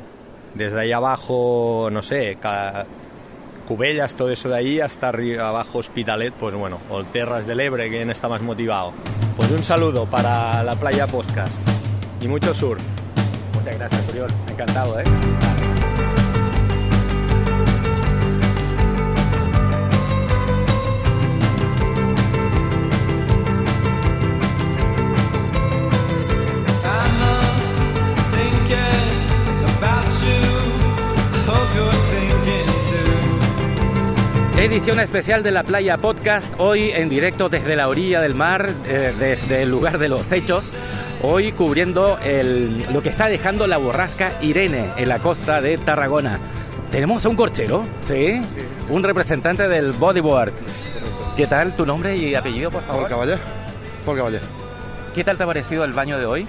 desde 0.54 0.80
ahí 0.80 0.92
abajo, 0.92 1.88
no 1.92 2.02
sé, 2.02 2.38
Cubellas, 3.70 4.14
todo 4.14 4.30
eso 4.30 4.48
de 4.48 4.56
ahí, 4.56 4.80
hasta 4.80 5.06
arriba 5.06 5.48
abajo 5.48 5.78
Hospitalet, 5.78 6.34
pues 6.34 6.56
bueno, 6.56 6.80
o 6.90 7.04
Terras 7.04 7.46
del 7.46 7.60
Ebre, 7.60 7.88
quien 7.88 8.10
está 8.10 8.28
más 8.28 8.42
motivado. 8.42 8.92
Pues 9.36 9.48
un 9.52 9.62
saludo 9.62 10.06
para 10.06 10.64
la 10.64 10.74
playa 10.74 11.06
podcast 11.06 11.68
y 12.20 12.26
mucho 12.26 12.52
surf. 12.52 12.82
Muchas 13.54 13.78
gracias, 13.78 14.08
Oriol. 14.10 14.30
Encantado, 14.50 14.98
¿eh? 14.98 15.04
Edición 34.60 35.00
especial 35.00 35.42
de 35.42 35.52
la 35.52 35.62
Playa 35.62 35.96
Podcast, 35.96 36.52
hoy 36.58 36.90
en 36.90 37.08
directo 37.08 37.48
desde 37.48 37.76
la 37.76 37.88
orilla 37.88 38.20
del 38.20 38.34
mar, 38.34 38.68
eh, 38.86 39.14
desde 39.18 39.62
el 39.62 39.70
lugar 39.70 39.98
de 39.98 40.10
los 40.10 40.30
hechos, 40.32 40.72
hoy 41.22 41.52
cubriendo 41.52 42.18
el- 42.22 42.84
lo 42.92 43.02
que 43.02 43.08
está 43.08 43.28
dejando 43.28 43.66
la 43.66 43.78
borrasca 43.78 44.32
Irene 44.42 44.90
en 44.98 45.08
la 45.08 45.18
costa 45.18 45.62
de 45.62 45.78
Tarragona. 45.78 46.38
Tenemos 46.90 47.24
a 47.24 47.30
un 47.30 47.36
corchero, 47.36 47.84
¿sí? 48.02 48.38
Un 48.90 49.02
representante 49.02 49.66
del 49.66 49.92
bodyboard. 49.92 50.52
¿Qué 51.36 51.46
tal 51.46 51.74
tu 51.74 51.86
nombre 51.86 52.14
y 52.16 52.34
apellido, 52.34 52.70
por 52.70 52.82
favor? 52.82 53.08
Caballé. 53.08 53.38
Paul 54.04 54.18
Caballé. 54.18 54.40
¿Qué 55.14 55.24
tal 55.24 55.38
te 55.38 55.44
ha 55.44 55.46
parecido 55.46 55.84
el 55.84 55.92
baño 55.94 56.18
de 56.18 56.26
hoy? 56.26 56.46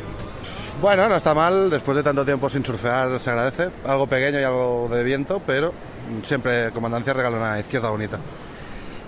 Bueno, 0.82 1.08
no 1.08 1.16
está 1.16 1.34
mal, 1.34 1.70
después 1.70 1.96
de 1.96 2.04
tanto 2.04 2.26
tiempo 2.26 2.50
sin 2.50 2.66
surfear 2.66 3.18
se 3.22 3.30
agradece. 3.30 3.70
Algo 3.88 4.06
pequeño 4.08 4.40
y 4.40 4.44
algo 4.44 4.90
de 4.92 5.04
viento, 5.04 5.42
pero 5.46 5.74
siempre 6.26 6.72
Comandancia 6.72 7.14
regala 7.14 7.38
una 7.38 7.60
izquierda 7.60 7.90
bonita. 7.90 8.18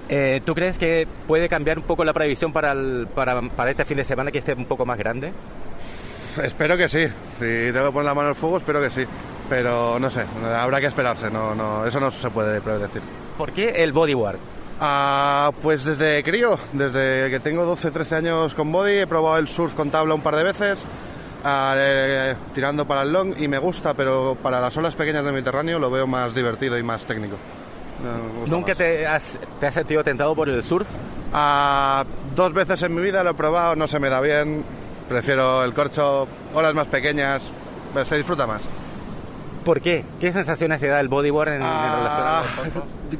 Eh, 0.09 0.41
¿Tú 0.45 0.53
crees 0.53 0.77
que 0.77 1.07
puede 1.27 1.47
cambiar 1.47 1.77
un 1.79 1.85
poco 1.85 2.03
la 2.03 2.13
previsión 2.13 2.51
para, 2.51 2.71
el- 2.73 3.07
para, 3.13 3.41
para 3.41 3.71
este 3.71 3.85
fin 3.85 3.97
de 3.97 4.03
semana 4.03 4.31
que 4.31 4.39
esté 4.39 4.53
un 4.53 4.65
poco 4.65 4.85
más 4.85 4.97
grande? 4.97 5.31
Espero 6.43 6.75
que 6.77 6.89
sí. 6.89 7.05
Si 7.39 7.71
tengo 7.71 7.85
que 7.87 7.91
poner 7.91 8.05
la 8.05 8.13
mano 8.13 8.29
al 8.29 8.35
fuego, 8.35 8.57
espero 8.57 8.81
que 8.81 8.89
sí. 8.89 9.05
Pero 9.49 9.99
no 9.99 10.09
sé, 10.09 10.23
habrá 10.55 10.79
que 10.79 10.87
esperarse, 10.87 11.29
no, 11.29 11.53
no, 11.53 11.85
eso 11.85 11.99
no 11.99 12.09
se 12.11 12.29
puede 12.29 12.59
predecir. 12.61 13.01
¿Por 13.37 13.51
qué 13.51 13.69
el 13.83 13.91
bodyboard? 13.91 14.37
Ah, 14.79 15.51
pues 15.61 15.83
desde 15.83 16.23
crío, 16.23 16.57
desde 16.71 17.29
que 17.29 17.39
tengo 17.39 17.63
12, 17.65 17.91
13 17.91 18.15
años 18.15 18.53
con 18.55 18.71
body, 18.71 18.99
he 18.99 19.07
probado 19.07 19.37
el 19.37 19.47
surf 19.47 19.73
con 19.73 19.91
tabla 19.91 20.15
un 20.15 20.21
par 20.21 20.35
de 20.37 20.43
veces, 20.43 20.79
ah, 21.43 21.73
eh, 21.77 22.35
tirando 22.53 22.85
para 22.85 23.03
el 23.03 23.11
long 23.11 23.33
y 23.37 23.47
me 23.47 23.57
gusta, 23.57 23.93
pero 23.93 24.37
para 24.41 24.59
las 24.59 24.75
olas 24.77 24.95
pequeñas 24.95 25.23
del 25.23 25.33
Mediterráneo 25.33 25.79
lo 25.79 25.89
veo 25.91 26.07
más 26.07 26.33
divertido 26.33 26.77
y 26.77 26.83
más 26.83 27.03
técnico. 27.05 27.37
¿Nunca 28.47 28.69
más. 28.69 28.77
te 28.77 29.07
has, 29.07 29.39
te 29.59 29.67
has 29.67 29.73
sentido 29.73 30.03
tentado 30.03 30.35
por 30.35 30.49
el 30.49 30.61
surf? 30.63 30.87
Ah, 31.31 32.03
dos 32.35 32.53
veces 32.53 32.81
en 32.83 32.93
mi 32.93 33.01
vida 33.01 33.23
lo 33.23 33.31
he 33.31 33.33
probado, 33.33 33.75
no 33.75 33.87
se 33.87 33.99
me 33.99 34.09
da 34.09 34.19
bien, 34.21 34.63
prefiero 35.07 35.63
el 35.63 35.73
corcho, 35.73 36.27
olas 36.53 36.73
más 36.73 36.87
pequeñas, 36.87 37.43
pues 37.93 38.07
se 38.07 38.17
disfruta 38.17 38.45
más. 38.45 38.61
¿Por 39.63 39.79
qué? 39.79 40.03
¿Qué 40.19 40.33
sensaciones 40.33 40.79
te 40.81 40.87
da 40.87 40.99
el 40.99 41.07
bodyboard 41.07 41.49
en, 41.49 41.61
en 41.61 41.61
relación 41.61 42.27
a 42.27 42.39
Ah, 42.39 42.43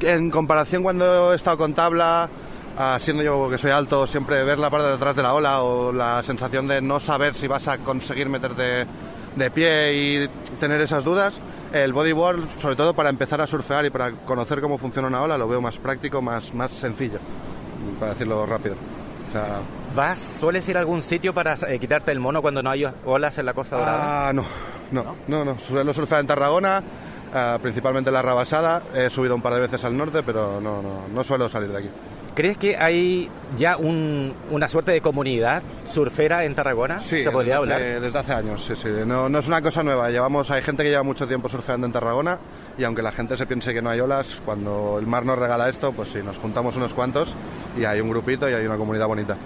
en 0.02 0.30
comparación 0.30 0.82
cuando 0.82 1.32
he 1.32 1.36
estado 1.36 1.56
con 1.56 1.72
tabla, 1.72 2.28
ah, 2.76 2.98
siendo 3.00 3.22
yo 3.22 3.48
que 3.50 3.58
soy 3.58 3.70
alto, 3.70 4.06
siempre 4.06 4.42
ver 4.44 4.58
la 4.58 4.70
parte 4.70 4.88
de 4.88 4.94
atrás 4.94 5.16
de 5.16 5.22
la 5.22 5.34
ola 5.34 5.62
o 5.62 5.92
la 5.92 6.22
sensación 6.22 6.66
de 6.66 6.80
no 6.80 7.00
saber 7.00 7.34
si 7.34 7.46
vas 7.46 7.68
a 7.68 7.78
conseguir 7.78 8.28
meterte 8.28 8.86
de 9.36 9.50
pie 9.50 9.94
y 9.94 10.28
tener 10.60 10.80
esas 10.80 11.04
dudas, 11.04 11.40
el 11.72 11.92
bodyboard, 11.92 12.40
sobre 12.60 12.76
todo 12.76 12.94
para 12.94 13.10
empezar 13.10 13.40
a 13.40 13.46
surfear 13.46 13.84
y 13.84 13.90
para 13.90 14.12
conocer 14.12 14.60
cómo 14.60 14.78
funciona 14.78 15.08
una 15.08 15.22
ola, 15.22 15.36
lo 15.36 15.48
veo 15.48 15.60
más 15.60 15.76
práctico, 15.78 16.22
más, 16.22 16.54
más 16.54 16.70
sencillo, 16.70 17.18
para 17.98 18.12
decirlo 18.12 18.46
rápido. 18.46 18.76
O 19.28 19.32
sea, 19.32 19.60
¿Vas, 19.94 20.18
sueles 20.18 20.68
ir 20.68 20.76
a 20.76 20.80
algún 20.80 21.02
sitio 21.02 21.32
para 21.32 21.54
eh, 21.54 21.78
quitarte 21.78 22.10
el 22.10 22.18
mono 22.18 22.42
cuando 22.42 22.62
no 22.62 22.70
hay 22.70 22.84
olas 23.04 23.38
en 23.38 23.46
la 23.46 23.54
Costa 23.54 23.76
Dorada? 23.76 24.28
Ah, 24.28 24.32
no, 24.32 24.44
no, 24.90 25.16
no, 25.28 25.44
no. 25.44 25.58
Suelo 25.58 25.92
surfear 25.94 26.20
en 26.20 26.26
Tarragona, 26.26 26.82
ah, 27.32 27.58
principalmente 27.62 28.10
en 28.10 28.14
la 28.14 28.22
Rabasada. 28.22 28.82
He 28.94 29.08
subido 29.08 29.36
un 29.36 29.42
par 29.42 29.54
de 29.54 29.60
veces 29.60 29.84
al 29.84 29.96
norte, 29.96 30.24
pero 30.24 30.60
no, 30.60 30.82
no, 30.82 31.08
no 31.12 31.24
suelo 31.24 31.48
salir 31.48 31.70
de 31.70 31.78
aquí. 31.78 31.88
¿Crees 32.34 32.58
que 32.58 32.76
hay 32.76 33.28
ya 33.56 33.76
un- 33.76 34.34
una 34.50 34.68
suerte 34.68 34.90
de 34.90 35.00
comunidad 35.00 35.62
surfera 35.86 36.44
en 36.44 36.54
Tarragona? 36.56 37.00
Sí, 37.00 37.22
¿Se 37.22 37.30
podría 37.30 37.60
desde, 37.60 37.74
hablar? 37.74 38.00
desde 38.00 38.18
hace 38.18 38.32
años, 38.32 38.64
sí, 38.64 38.74
sí. 38.74 38.88
No, 39.06 39.28
no 39.28 39.38
es 39.38 39.46
una 39.46 39.62
cosa 39.62 39.82
nueva. 39.84 40.10
Llevamos, 40.10 40.50
hay 40.50 40.60
gente 40.62 40.82
que 40.82 40.90
lleva 40.90 41.04
mucho 41.04 41.28
tiempo 41.28 41.48
surfeando 41.48 41.86
en 41.86 41.92
Tarragona 41.92 42.38
y 42.76 42.82
aunque 42.82 43.02
la 43.02 43.12
gente 43.12 43.36
se 43.36 43.46
piense 43.46 43.72
que 43.72 43.80
no 43.80 43.90
hay 43.90 44.00
olas, 44.00 44.40
cuando 44.44 44.96
el 44.98 45.06
mar 45.06 45.24
nos 45.24 45.38
regala 45.38 45.68
esto, 45.68 45.92
pues 45.92 46.08
sí, 46.08 46.18
nos 46.24 46.36
juntamos 46.38 46.76
unos 46.76 46.92
cuantos 46.92 47.34
y 47.78 47.84
hay 47.84 48.00
un 48.00 48.08
grupito 48.10 48.50
y 48.50 48.52
hay 48.52 48.66
una 48.66 48.76
comunidad 48.76 49.06
bonita. 49.06 49.36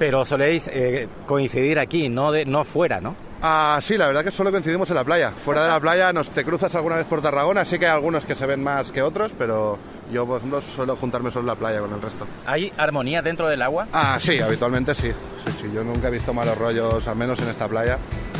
Pero 0.00 0.24
soléis 0.24 0.68
eh, 0.72 1.06
coincidir 1.26 1.78
aquí, 1.78 2.08
no, 2.08 2.32
de, 2.32 2.44
no 2.44 2.64
fuera, 2.64 3.00
¿no? 3.00 3.14
Ah, 3.40 3.78
sí, 3.82 3.96
la 3.96 4.08
verdad 4.08 4.24
que 4.24 4.32
solo 4.32 4.50
coincidimos 4.50 4.88
en 4.90 4.96
la 4.96 5.04
playa. 5.04 5.30
Fuera 5.30 5.62
de 5.62 5.68
la 5.68 5.78
playa 5.80 6.12
nos 6.12 6.28
te 6.30 6.44
cruzas 6.44 6.74
alguna 6.74 6.96
vez 6.96 7.04
por 7.06 7.22
Tarragona, 7.22 7.64
sí 7.64 7.78
que 7.78 7.86
hay 7.86 7.92
algunos 7.92 8.24
que 8.24 8.34
se 8.34 8.46
ven 8.46 8.62
más 8.64 8.90
que 8.90 9.00
otros, 9.02 9.30
pero 9.38 9.78
yo, 10.12 10.26
por 10.26 10.38
ejemplo, 10.38 10.60
suelo 10.60 10.96
juntarme 10.96 11.30
solo 11.30 11.40
en 11.40 11.46
la 11.46 11.54
playa 11.56 11.80
con 11.80 11.92
el 11.92 12.00
resto. 12.00 12.26
¿Hay 12.46 12.72
armonía 12.76 13.22
dentro 13.22 13.48
del 13.48 13.62
agua? 13.62 13.88
Ah, 13.92 14.18
sí, 14.20 14.38
habitualmente 14.40 14.94
sí. 14.94 15.10
sí, 15.46 15.52
sí. 15.60 15.70
Yo 15.74 15.82
nunca 15.82 16.08
he 16.08 16.10
visto 16.10 16.32
malos 16.32 16.56
rollos, 16.58 17.06
al 17.08 17.16
menos 17.16 17.40
en 17.40 17.48
esta 17.48 17.66
playa. 17.68 17.98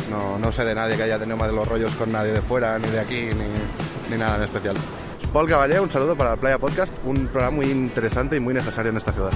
No, 0.09 0.37
no 0.37 0.51
sé 0.51 0.63
de 0.63 0.75
nadie 0.75 0.95
que 0.95 1.03
haya 1.03 1.17
tenido 1.17 1.37
malos 1.37 1.67
rollos 1.67 1.93
con 1.95 2.11
nadie 2.11 2.31
de 2.31 2.41
fuera, 2.41 2.77
ni 2.79 2.87
de 2.89 2.99
aquí, 2.99 3.29
ni, 3.33 4.11
ni 4.11 4.17
nada 4.17 4.37
en 4.37 4.43
especial. 4.43 4.75
Paul 5.31 5.49
Caballé, 5.49 5.79
un 5.79 5.89
saludo 5.89 6.15
para 6.15 6.31
la 6.31 6.35
Playa 6.37 6.59
Podcast, 6.59 6.93
un 7.05 7.25
programa 7.27 7.57
muy 7.57 7.65
interesante 7.65 8.35
y 8.35 8.39
muy 8.39 8.53
necesario 8.53 8.91
en 8.91 8.97
esta 8.97 9.11
ciudad. 9.11 9.31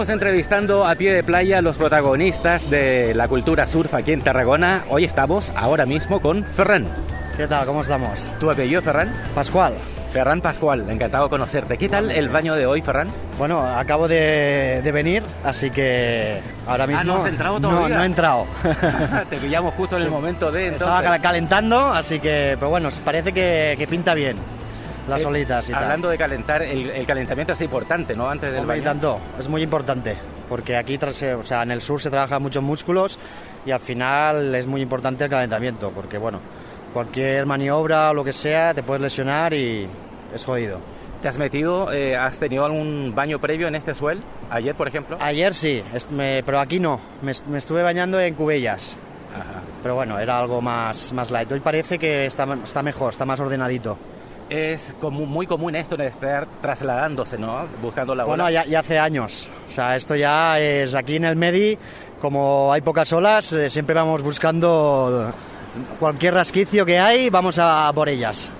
Seguimos 0.00 0.14
entrevistando 0.14 0.86
a 0.86 0.94
pie 0.94 1.12
de 1.12 1.22
playa 1.22 1.58
a 1.58 1.60
los 1.60 1.76
protagonistas 1.76 2.70
de 2.70 3.12
la 3.14 3.28
cultura 3.28 3.66
surf 3.66 3.92
aquí 3.92 4.12
en 4.14 4.22
Tarragona. 4.22 4.82
Hoy 4.88 5.04
estamos 5.04 5.52
ahora 5.54 5.84
mismo 5.84 6.20
con 6.20 6.42
Ferran. 6.42 6.86
¿Qué 7.36 7.46
tal? 7.46 7.66
¿Cómo 7.66 7.82
estamos? 7.82 8.32
¿Tu 8.40 8.50
apellido, 8.50 8.80
Ferran? 8.80 9.12
Pascual. 9.34 9.74
Ferran 10.10 10.40
Pascual, 10.40 10.88
encantado 10.88 11.24
de 11.24 11.30
conocerte. 11.30 11.76
¿Qué 11.76 11.90
tal 11.90 12.10
el 12.10 12.30
baño 12.30 12.54
de 12.54 12.64
hoy, 12.64 12.80
Ferran? 12.80 13.08
Bueno, 13.36 13.60
acabo 13.60 14.08
de, 14.08 14.80
de 14.82 14.90
venir, 14.90 15.22
así 15.44 15.70
que 15.70 16.38
ahora 16.66 16.86
mismo... 16.86 17.02
Ah, 17.02 17.04
¿no 17.04 17.16
has 17.18 17.26
entrado 17.26 17.60
no, 17.60 17.68
todavía? 17.68 17.96
no 17.98 18.02
he 18.02 18.06
entrado. 18.06 18.46
Te 19.28 19.36
pillamos 19.36 19.74
justo 19.74 19.96
en 19.98 20.02
el 20.04 20.10
momento 20.10 20.50
de 20.50 20.68
Estaba 20.68 20.92
entonces. 21.00 21.10
cal- 21.10 21.20
calentando, 21.20 21.92
así 21.92 22.18
que... 22.20 22.56
Pero 22.58 22.70
bueno, 22.70 22.88
parece 23.04 23.32
que, 23.34 23.74
que 23.76 23.86
pinta 23.86 24.14
bien 24.14 24.36
las 25.10 25.22
Eh, 25.22 25.26
olitas 25.26 25.68
y 25.68 25.72
tal. 25.72 25.82
Hablando 25.82 26.08
de 26.08 26.16
calentar, 26.18 26.62
el, 26.62 26.88
el 26.90 27.06
calentamiento 27.06 27.52
es 27.52 27.60
importante, 27.60 28.16
¿no? 28.16 28.28
Antes 28.30 28.50
del 28.52 28.60
Hombre, 28.60 28.76
baño. 28.80 28.90
tanto, 28.90 29.18
es 29.38 29.48
muy 29.48 29.62
importante, 29.62 30.16
porque 30.48 30.76
aquí 30.76 30.96
tras- 30.96 31.22
o 31.38 31.42
sea, 31.44 31.62
en 31.62 31.72
el 31.72 31.80
sur 31.80 32.00
se 32.00 32.08
trabajan 32.10 32.40
muchos 32.42 32.62
músculos 32.62 33.18
y 33.66 33.70
al 33.72 33.80
final 33.80 34.54
es 34.54 34.66
muy 34.66 34.80
importante 34.80 35.24
el 35.24 35.30
calentamiento, 35.30 35.90
porque 35.90 36.16
bueno, 36.16 36.38
cualquier 36.94 37.44
maniobra 37.46 38.10
o 38.10 38.14
lo 38.14 38.24
que 38.24 38.32
sea 38.32 38.72
te 38.74 38.82
puedes 38.82 39.02
lesionar 39.02 39.52
y 39.54 39.86
es 40.34 40.44
jodido. 40.44 40.78
¿Te 41.22 41.28
has 41.28 41.36
metido, 41.36 41.92
eh, 41.92 42.16
has 42.16 42.38
tenido 42.38 42.64
algún 42.64 43.12
baño 43.14 43.38
previo 43.38 43.68
en 43.68 43.74
este 43.74 43.92
suel? 43.94 44.20
Ayer, 44.50 44.74
por 44.74 44.88
ejemplo. 44.88 45.18
Ayer 45.20 45.52
sí, 45.52 45.82
me- 46.12 46.42
pero 46.42 46.60
aquí 46.60 46.80
no, 46.80 46.98
me, 47.20 47.32
me 47.50 47.58
estuve 47.58 47.82
bañando 47.82 48.18
en 48.18 48.32
Cubellas, 48.34 48.96
Ajá. 49.34 49.60
pero 49.82 49.96
bueno, 49.96 50.18
era 50.18 50.38
algo 50.38 50.62
más, 50.62 51.12
más 51.12 51.30
light. 51.30 51.52
Hoy 51.52 51.60
parece 51.60 51.98
que 51.98 52.24
está, 52.24 52.46
está 52.64 52.82
mejor, 52.82 53.12
está 53.12 53.26
más 53.26 53.38
ordenadito. 53.38 53.98
Es 54.50 54.94
muy 55.00 55.46
común 55.46 55.76
esto 55.76 55.96
de 55.96 56.08
estar 56.08 56.46
trasladándose, 56.60 57.38
¿no? 57.38 57.66
Buscando 57.80 58.14
la 58.16 58.24
Bueno, 58.24 58.50
ya, 58.50 58.64
ya 58.64 58.80
hace 58.80 58.98
años. 58.98 59.48
O 59.70 59.72
sea, 59.72 59.94
esto 59.94 60.16
ya 60.16 60.58
es 60.58 60.94
aquí 60.96 61.16
en 61.16 61.24
el 61.24 61.36
Medi, 61.36 61.78
como 62.20 62.72
hay 62.72 62.80
pocas 62.80 63.12
olas, 63.12 63.52
eh, 63.52 63.70
siempre 63.70 63.94
vamos 63.94 64.22
buscando 64.22 65.32
cualquier 66.00 66.34
rasquicio 66.34 66.84
que 66.84 66.98
hay, 66.98 67.30
vamos 67.30 67.58
a 67.60 67.90
por 67.94 68.08
ellas. 68.08 68.50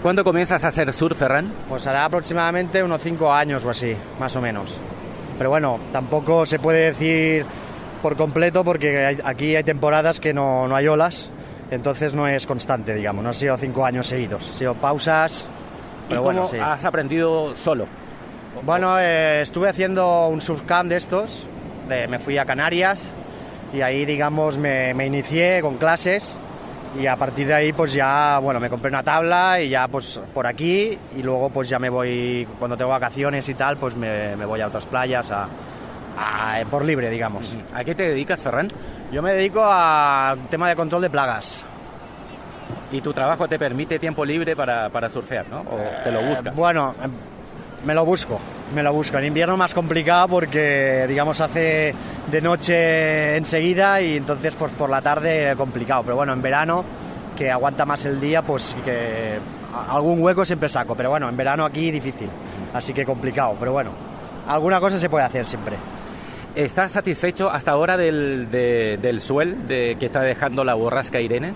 ¿Cuándo 0.00 0.22
comienzas 0.22 0.62
a 0.64 0.68
hacer 0.68 0.92
surf, 0.92 1.18
Ferran? 1.18 1.50
Pues 1.68 1.88
hará 1.88 2.04
aproximadamente 2.04 2.80
unos 2.82 3.02
5 3.02 3.32
años 3.32 3.64
o 3.64 3.70
así, 3.70 3.96
más 4.20 4.34
o 4.36 4.40
menos. 4.40 4.78
Pero 5.38 5.50
bueno, 5.50 5.80
tampoco 5.92 6.46
se 6.46 6.60
puede 6.60 6.86
decir 6.92 7.44
por 8.00 8.16
completo 8.16 8.62
porque 8.62 9.04
hay- 9.06 9.18
aquí 9.24 9.56
hay 9.56 9.64
temporadas 9.64 10.20
que 10.20 10.32
no, 10.32 10.68
no 10.68 10.76
hay 10.76 10.86
olas, 10.86 11.30
entonces 11.74 12.14
no 12.14 12.28
es 12.28 12.46
constante, 12.46 12.94
digamos. 12.94 13.22
No 13.22 13.30
han 13.30 13.34
sido 13.34 13.56
5 13.56 13.84
años 13.84 14.06
seguidos, 14.06 14.48
han 14.52 14.58
sido 14.58 14.74
pausas. 14.74 15.46
¿Y 16.06 16.08
Pero 16.10 16.22
cómo 16.22 16.32
bueno, 16.32 16.48
sí. 16.48 16.58
has 16.58 16.84
aprendido 16.84 17.54
solo? 17.56 17.86
Bueno, 18.64 18.98
eh, 18.98 19.40
estuve 19.42 19.68
haciendo 19.68 20.28
un 20.28 20.40
surfcamp 20.40 20.88
de 20.90 20.96
estos, 20.98 21.46
de- 21.88 22.06
me 22.06 22.18
fui 22.18 22.38
a 22.38 22.44
Canarias 22.44 23.12
y 23.72 23.80
ahí, 23.80 24.04
digamos, 24.04 24.56
me, 24.58 24.92
me 24.94 25.06
inicié 25.06 25.60
con 25.62 25.76
clases 25.78 26.36
Y 27.00 27.06
a 27.06 27.16
partir 27.16 27.46
de 27.46 27.54
ahí, 27.54 27.72
pues 27.72 27.94
ya, 27.94 28.38
bueno, 28.42 28.60
me 28.60 28.68
compré 28.68 28.90
una 28.90 29.02
tabla 29.02 29.58
y 29.62 29.70
ya, 29.70 29.88
pues 29.88 30.20
por 30.34 30.46
aquí. 30.46 30.98
Y 31.16 31.22
luego, 31.22 31.48
pues 31.48 31.66
ya 31.70 31.78
me 31.78 31.88
voy, 31.88 32.46
cuando 32.58 32.76
tengo 32.76 32.90
vacaciones 32.90 33.48
y 33.48 33.54
tal, 33.54 33.78
pues 33.78 33.96
me, 33.96 34.36
me 34.36 34.44
voy 34.44 34.60
a 34.60 34.66
otras 34.66 34.84
playas, 34.84 35.30
a, 35.30 35.48
a- 36.18 36.60
por 36.70 36.84
libre, 36.84 37.10
digamos. 37.10 37.52
¿A 37.74 37.84
qué 37.84 37.94
te 37.94 38.04
dedicas, 38.04 38.40
Ferran? 38.42 38.68
Yo 39.10 39.22
me 39.22 39.32
dedico 39.34 39.62
al 39.64 40.38
tema 40.48 40.68
de 40.68 40.76
control 40.76 41.02
de 41.02 41.10
plagas. 41.10 41.62
¿Y 42.90 43.00
tu 43.00 43.12
trabajo 43.12 43.48
te 43.48 43.58
permite 43.58 43.98
tiempo 43.98 44.24
libre 44.24 44.54
para, 44.54 44.88
para 44.90 45.08
surfear, 45.08 45.46
no? 45.48 45.60
¿O 45.60 45.78
te 46.04 46.10
lo 46.10 46.22
buscas? 46.22 46.52
Eh, 46.52 46.56
bueno, 46.56 46.94
em, 47.02 47.10
me 47.86 47.94
lo 47.94 48.04
busco, 48.04 48.38
me 48.74 48.82
lo 48.82 48.92
busco. 48.92 49.18
En 49.18 49.24
invierno 49.24 49.56
más 49.56 49.72
complicado 49.72 50.28
porque, 50.28 51.06
digamos, 51.08 51.40
hace 51.40 51.94
de 52.30 52.40
noche 52.42 53.36
enseguida 53.36 54.00
y 54.02 54.18
entonces 54.18 54.54
pues 54.54 54.70
por 54.72 54.90
la 54.90 55.00
tarde 55.00 55.54
complicado. 55.56 56.02
Pero 56.02 56.16
bueno, 56.16 56.34
en 56.34 56.42
verano, 56.42 56.84
que 57.36 57.50
aguanta 57.50 57.86
más 57.86 58.04
el 58.04 58.20
día, 58.20 58.42
pues 58.42 58.76
que 58.84 59.38
a- 59.74 59.94
algún 59.94 60.22
hueco 60.22 60.44
siempre 60.44 60.68
saco. 60.68 60.94
Pero 60.94 61.08
bueno, 61.10 61.28
en 61.30 61.36
verano 61.36 61.64
aquí 61.64 61.90
difícil, 61.90 62.28
así 62.74 62.92
que 62.92 63.06
complicado. 63.06 63.56
Pero 63.58 63.72
bueno, 63.72 63.90
alguna 64.48 64.80
cosa 64.80 64.98
se 64.98 65.08
puede 65.08 65.24
hacer 65.24 65.46
siempre. 65.46 65.76
¿Estás 66.54 66.92
satisfecho 66.92 67.50
hasta 67.50 67.70
ahora 67.70 67.96
del, 67.96 68.50
de- 68.50 68.98
del 69.00 69.20
de, 69.68 69.96
que 69.98 70.06
está 70.06 70.20
dejando 70.20 70.64
la 70.64 70.74
borrasca 70.74 71.18
Irene? 71.20 71.54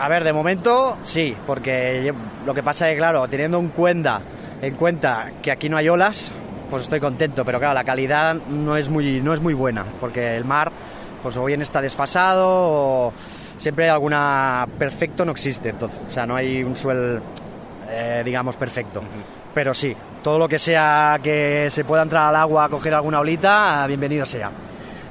A 0.00 0.08
ver, 0.08 0.24
de 0.24 0.32
momento 0.32 0.96
sí, 1.04 1.36
porque 1.46 2.12
lo 2.44 2.52
que 2.54 2.62
pasa 2.64 2.88
es 2.88 2.94
que, 2.94 2.98
claro, 2.98 3.28
teniendo 3.28 3.58
en 3.60 3.68
cuenta, 3.68 4.20
en 4.60 4.74
cuenta 4.74 5.30
que 5.40 5.52
aquí 5.52 5.68
no 5.68 5.76
hay 5.76 5.88
olas, 5.88 6.32
pues 6.70 6.82
estoy 6.84 6.98
contento, 6.98 7.44
pero 7.44 7.60
claro, 7.60 7.74
la 7.74 7.84
calidad 7.84 8.34
no 8.34 8.76
es 8.76 8.88
muy, 8.88 9.20
no 9.20 9.34
es 9.34 9.40
muy 9.40 9.54
buena, 9.54 9.84
porque 10.00 10.36
el 10.36 10.44
mar, 10.44 10.72
pues 11.22 11.36
o 11.36 11.44
bien 11.44 11.62
está 11.62 11.80
desfasado, 11.80 13.12
siempre 13.58 13.84
hay 13.84 13.90
alguna 13.90 14.66
perfecto, 14.78 15.24
no 15.24 15.30
existe, 15.30 15.68
entonces, 15.68 16.00
o 16.10 16.12
sea, 16.12 16.26
no 16.26 16.34
hay 16.34 16.64
un 16.64 16.74
suel, 16.74 17.20
eh, 17.92 18.22
digamos, 18.24 18.56
perfecto. 18.56 19.02
Pero 19.54 19.74
sí, 19.74 19.94
todo 20.24 20.38
lo 20.38 20.48
que 20.48 20.58
sea 20.58 21.18
que 21.22 21.68
se 21.70 21.84
pueda 21.84 22.02
entrar 22.02 22.24
al 22.28 22.36
agua 22.36 22.64
a 22.64 22.68
coger 22.68 22.94
alguna 22.94 23.20
olita, 23.20 23.84
bienvenido 23.86 24.24
sea. 24.24 24.50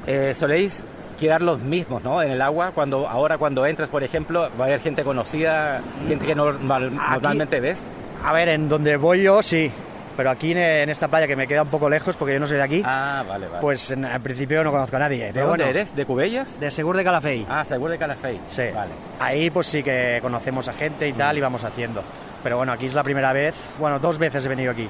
Eh, 0.07 0.33
soléis 0.35 0.83
quedar 1.19 1.41
los 1.43 1.59
mismos, 1.59 2.03
¿no? 2.03 2.21
En 2.23 2.31
el 2.31 2.41
agua, 2.41 2.71
cuando 2.71 3.07
ahora 3.07 3.37
cuando 3.37 3.65
entras, 3.67 3.89
por 3.89 4.03
ejemplo, 4.03 4.49
va 4.59 4.65
a 4.65 4.67
haber 4.67 4.79
gente 4.79 5.03
conocida, 5.03 5.79
gente 6.07 6.25
que 6.25 6.33
normal- 6.35 6.91
normalmente 6.95 7.59
ves. 7.59 7.83
A 8.25 8.33
ver, 8.33 8.49
en 8.49 8.67
donde 8.67 8.97
voy 8.97 9.21
yo 9.21 9.43
sí, 9.43 9.71
pero 10.17 10.31
aquí 10.31 10.51
en, 10.53 10.57
en 10.57 10.89
esta 10.89 11.07
playa 11.07 11.27
que 11.27 11.35
me 11.35 11.45
queda 11.47 11.61
un 11.61 11.67
poco 11.69 11.87
lejos 11.89 12.15
porque 12.15 12.33
yo 12.33 12.39
no 12.39 12.47
soy 12.47 12.57
de 12.57 12.63
aquí, 12.63 12.81
Ah, 12.83 13.23
vale, 13.27 13.45
vale. 13.47 13.61
pues 13.61 13.91
en, 13.91 14.05
al 14.05 14.21
principio 14.21 14.63
no 14.63 14.71
conozco 14.71 14.95
a 14.95 14.99
nadie. 14.99 15.25
¿De 15.27 15.33
pero 15.33 15.47
dónde 15.49 15.65
bueno, 15.65 15.77
eres? 15.79 15.95
¿De 15.95 16.05
Cubellas? 16.07 16.59
De 16.59 16.71
Segur 16.71 16.97
de 16.97 17.03
Calafell. 17.03 17.45
Ah, 17.47 17.63
seguro 17.63 17.91
de 17.91 17.99
Calafell. 17.99 18.39
Sí. 18.49 18.63
Vale. 18.73 18.91
Ahí 19.19 19.51
pues 19.51 19.67
sí 19.67 19.83
que 19.83 20.17
conocemos 20.23 20.67
a 20.67 20.73
gente 20.73 21.07
y 21.07 21.13
tal 21.13 21.37
y 21.37 21.41
vamos 21.41 21.63
haciendo. 21.63 22.01
Pero 22.43 22.57
bueno, 22.57 22.71
aquí 22.71 22.87
es 22.87 22.93
la 22.93 23.03
primera 23.03 23.33
vez, 23.33 23.55
bueno, 23.79 23.99
dos 23.99 24.17
veces 24.17 24.43
he 24.45 24.49
venido 24.49 24.71
aquí. 24.71 24.87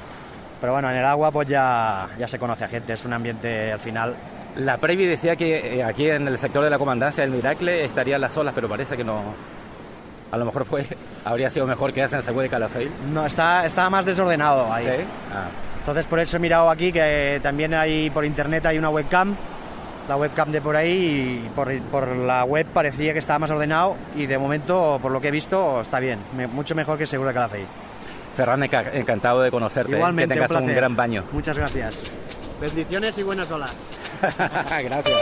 Pero 0.60 0.74
bueno, 0.74 0.90
en 0.90 0.98
el 0.98 1.06
agua 1.06 1.32
pues 1.32 1.48
ya, 1.48 2.10
ya 2.18 2.28
se 2.28 2.40
conoce 2.40 2.66
a 2.66 2.68
gente, 2.68 2.94
es 2.94 3.04
un 3.04 3.14
ambiente 3.14 3.72
al 3.72 3.80
final. 3.80 4.16
La 4.58 4.78
Previ 4.78 5.06
decía 5.06 5.36
que 5.36 5.80
eh, 5.80 5.84
aquí 5.84 6.10
en 6.10 6.28
el 6.28 6.38
sector 6.38 6.64
de 6.64 6.70
la 6.70 6.78
comandancia 6.78 7.24
del 7.24 7.32
Miracle 7.32 7.86
estarían 7.86 8.22
las 8.22 8.36
olas, 8.38 8.54
pero 8.54 8.68
parece 8.70 8.96
que 8.96 9.04
no. 9.04 9.22
A 10.32 10.38
lo 10.38 10.46
mejor 10.46 10.66
fue, 10.66 10.86
habría 11.26 11.50
sido 11.50 11.66
mejor 11.66 11.94
quedarse 11.94 12.18
en 12.18 12.22
Seguro 12.22 12.44
de 12.44 12.50
Calafell. 12.50 12.92
No, 13.14 13.26
está, 13.26 13.66
está 13.66 13.90
más 13.90 14.06
desordenado 14.06 14.72
ahí. 14.72 14.84
Sí. 14.84 15.04
Ah. 15.34 15.48
Entonces 15.80 16.06
por 16.06 16.20
eso 16.20 16.38
he 16.38 16.40
mirado 16.40 16.70
aquí 16.70 16.92
que 16.92 17.40
también 17.42 17.74
hay 17.74 18.12
por 18.12 18.24
internet 18.24 18.66
hay 18.68 18.78
una 18.78 18.90
webcam, 18.90 19.36
la 20.12 20.18
webcam 20.18 20.52
de 20.52 20.60
por 20.60 20.76
ahí 20.76 21.42
y 21.46 21.50
por, 21.56 21.74
por 21.84 22.06
la 22.14 22.44
web 22.44 22.66
parecía 22.74 23.14
que 23.14 23.20
estaba 23.20 23.40
más 23.40 23.50
ordenado 23.52 23.96
y 24.14 24.26
de 24.26 24.38
momento 24.38 25.00
por 25.02 25.10
lo 25.10 25.22
que 25.22 25.30
he 25.30 25.32
visto 25.32 25.80
está 25.80 26.02
bien, 26.02 26.20
me- 26.36 26.48
mucho 26.48 26.76
mejor 26.76 26.98
que 26.98 27.08
Seguro 27.08 27.30
de 27.30 27.34
Calafell. 27.34 27.66
Ferran, 28.36 28.60
enca- 28.62 28.90
encantado 28.94 29.42
de 29.42 29.50
conocerte. 29.52 29.94
Igualmente, 29.96 30.36
que 30.36 30.42
tengas 30.42 30.62
un 30.62 30.68
gran 30.76 30.96
baño. 30.98 31.24
Muchas 31.32 31.58
gracias. 31.58 32.12
Bendiciones 32.60 33.18
y 33.18 33.24
buenas 33.24 33.50
olas. 33.52 33.74
Gracias. 34.84 35.18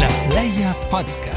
La 0.00 0.08
Playa 0.28 0.74
Podcast. 0.90 1.31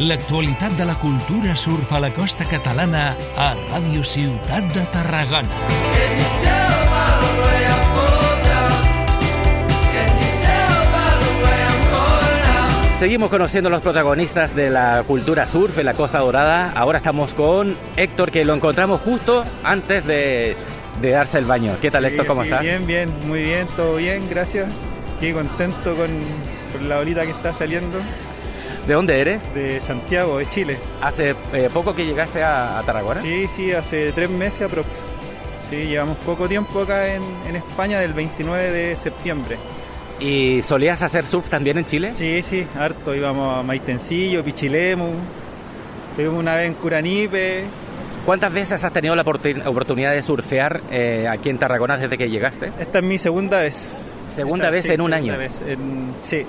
L'actualitat 0.00 0.72
de 0.74 0.84
la 0.84 0.96
cultura 0.98 1.54
surf 1.54 1.92
a 1.94 2.00
la 2.02 2.08
costa 2.10 2.44
catalana 2.50 3.14
a 3.38 3.52
Ràdio 3.54 4.02
Ciutat 4.02 4.66
de 4.74 4.82
Tarragona. 4.90 5.54
Seguimos 12.98 13.30
conociendo 13.30 13.70
los 13.70 13.82
protagonistas 13.82 14.54
de 14.56 14.70
la 14.70 15.04
cultura 15.06 15.46
surf 15.46 15.78
en 15.78 15.86
la 15.86 15.94
Costa 15.94 16.18
Dorada. 16.18 16.72
Ahora 16.74 16.98
estamos 16.98 17.32
con 17.34 17.76
Héctor, 17.96 18.32
que 18.32 18.44
lo 18.44 18.54
encontramos 18.54 19.00
justo 19.00 19.44
antes 19.62 20.04
de, 20.06 20.56
de 21.00 21.10
darse 21.10 21.38
el 21.38 21.44
baño. 21.44 21.76
¿Qué 21.80 21.90
tal, 21.92 22.02
Sí, 22.04 22.08
Héctor? 22.10 22.26
¿Cómo 22.26 22.42
sí, 22.42 22.48
estás? 22.48 22.62
Bien, 22.62 22.86
bien, 22.86 23.12
muy 23.28 23.42
bien, 23.42 23.68
todo 23.76 23.96
bien, 23.96 24.28
gracias. 24.28 24.68
Aquí 25.18 25.32
contento 25.32 25.94
con, 25.94 26.08
con 26.72 26.88
la 26.88 26.98
olita 26.98 27.22
que 27.22 27.30
está 27.30 27.52
saliendo 27.52 27.98
¿De 28.86 28.92
dónde 28.94 29.18
eres? 29.20 29.42
de 29.54 29.80
Santiago, 29.80 30.38
de 30.38 30.46
Chile. 30.48 30.76
¿Hace 31.00 31.34
eh, 31.52 31.70
poco 31.72 31.94
que 31.94 32.04
llegaste 32.04 32.42
a, 32.42 32.78
a 32.78 32.82
Tarragona? 32.82 33.22
Sí, 33.22 33.46
sí, 33.48 33.72
hace 33.72 34.12
tres 34.12 34.28
meses 34.28 34.62
aprox. 34.62 35.06
Sí, 35.70 35.76
llevamos 35.86 36.18
poco 36.18 36.46
tiempo 36.48 36.80
acá 36.82 37.14
en, 37.14 37.22
en 37.48 37.56
España, 37.56 37.98
del 38.00 38.12
29 38.12 38.70
de 38.70 38.96
septiembre. 38.96 39.56
¿Y 40.20 40.60
solías 40.62 41.02
hacer 41.02 41.24
surf 41.24 41.48
también 41.48 41.78
en 41.78 41.86
Chile? 41.86 42.12
Sí, 42.14 42.42
sí, 42.42 42.66
harto. 42.78 43.14
Íbamos 43.14 43.58
a 43.58 43.62
Maitencillo, 43.62 44.44
Pichilemu, 44.44 45.10
estuvimos 46.10 46.38
una 46.38 46.54
vez 46.56 46.66
en 46.68 46.74
Curanipe. 46.74 47.64
¿Cuántas 48.26 48.52
veces 48.52 48.84
has 48.84 48.92
tenido 48.92 49.16
la 49.16 49.24
oportun- 49.24 49.66
oportunidad 49.66 50.12
de 50.12 50.22
surfear 50.22 50.80
eh, 50.90 51.26
aquí 51.30 51.48
en 51.48 51.58
Tarragona 51.58 51.96
desde 51.96 52.16
que 52.18 52.28
llegaste? 52.28 52.70
Esta 52.78 52.98
es 52.98 53.04
mi 53.04 53.18
segunda 53.18 53.60
vez. 53.60 54.10
Segunda 54.34 54.66
Esta- 54.66 54.70
vez 54.70 54.82
sí, 54.84 54.92
en 54.92 55.00
un 55.00 55.10
segunda 55.10 55.16
año. 55.32 55.38
vez. 55.38 55.60
En- 55.66 56.14
sí, 56.20 56.44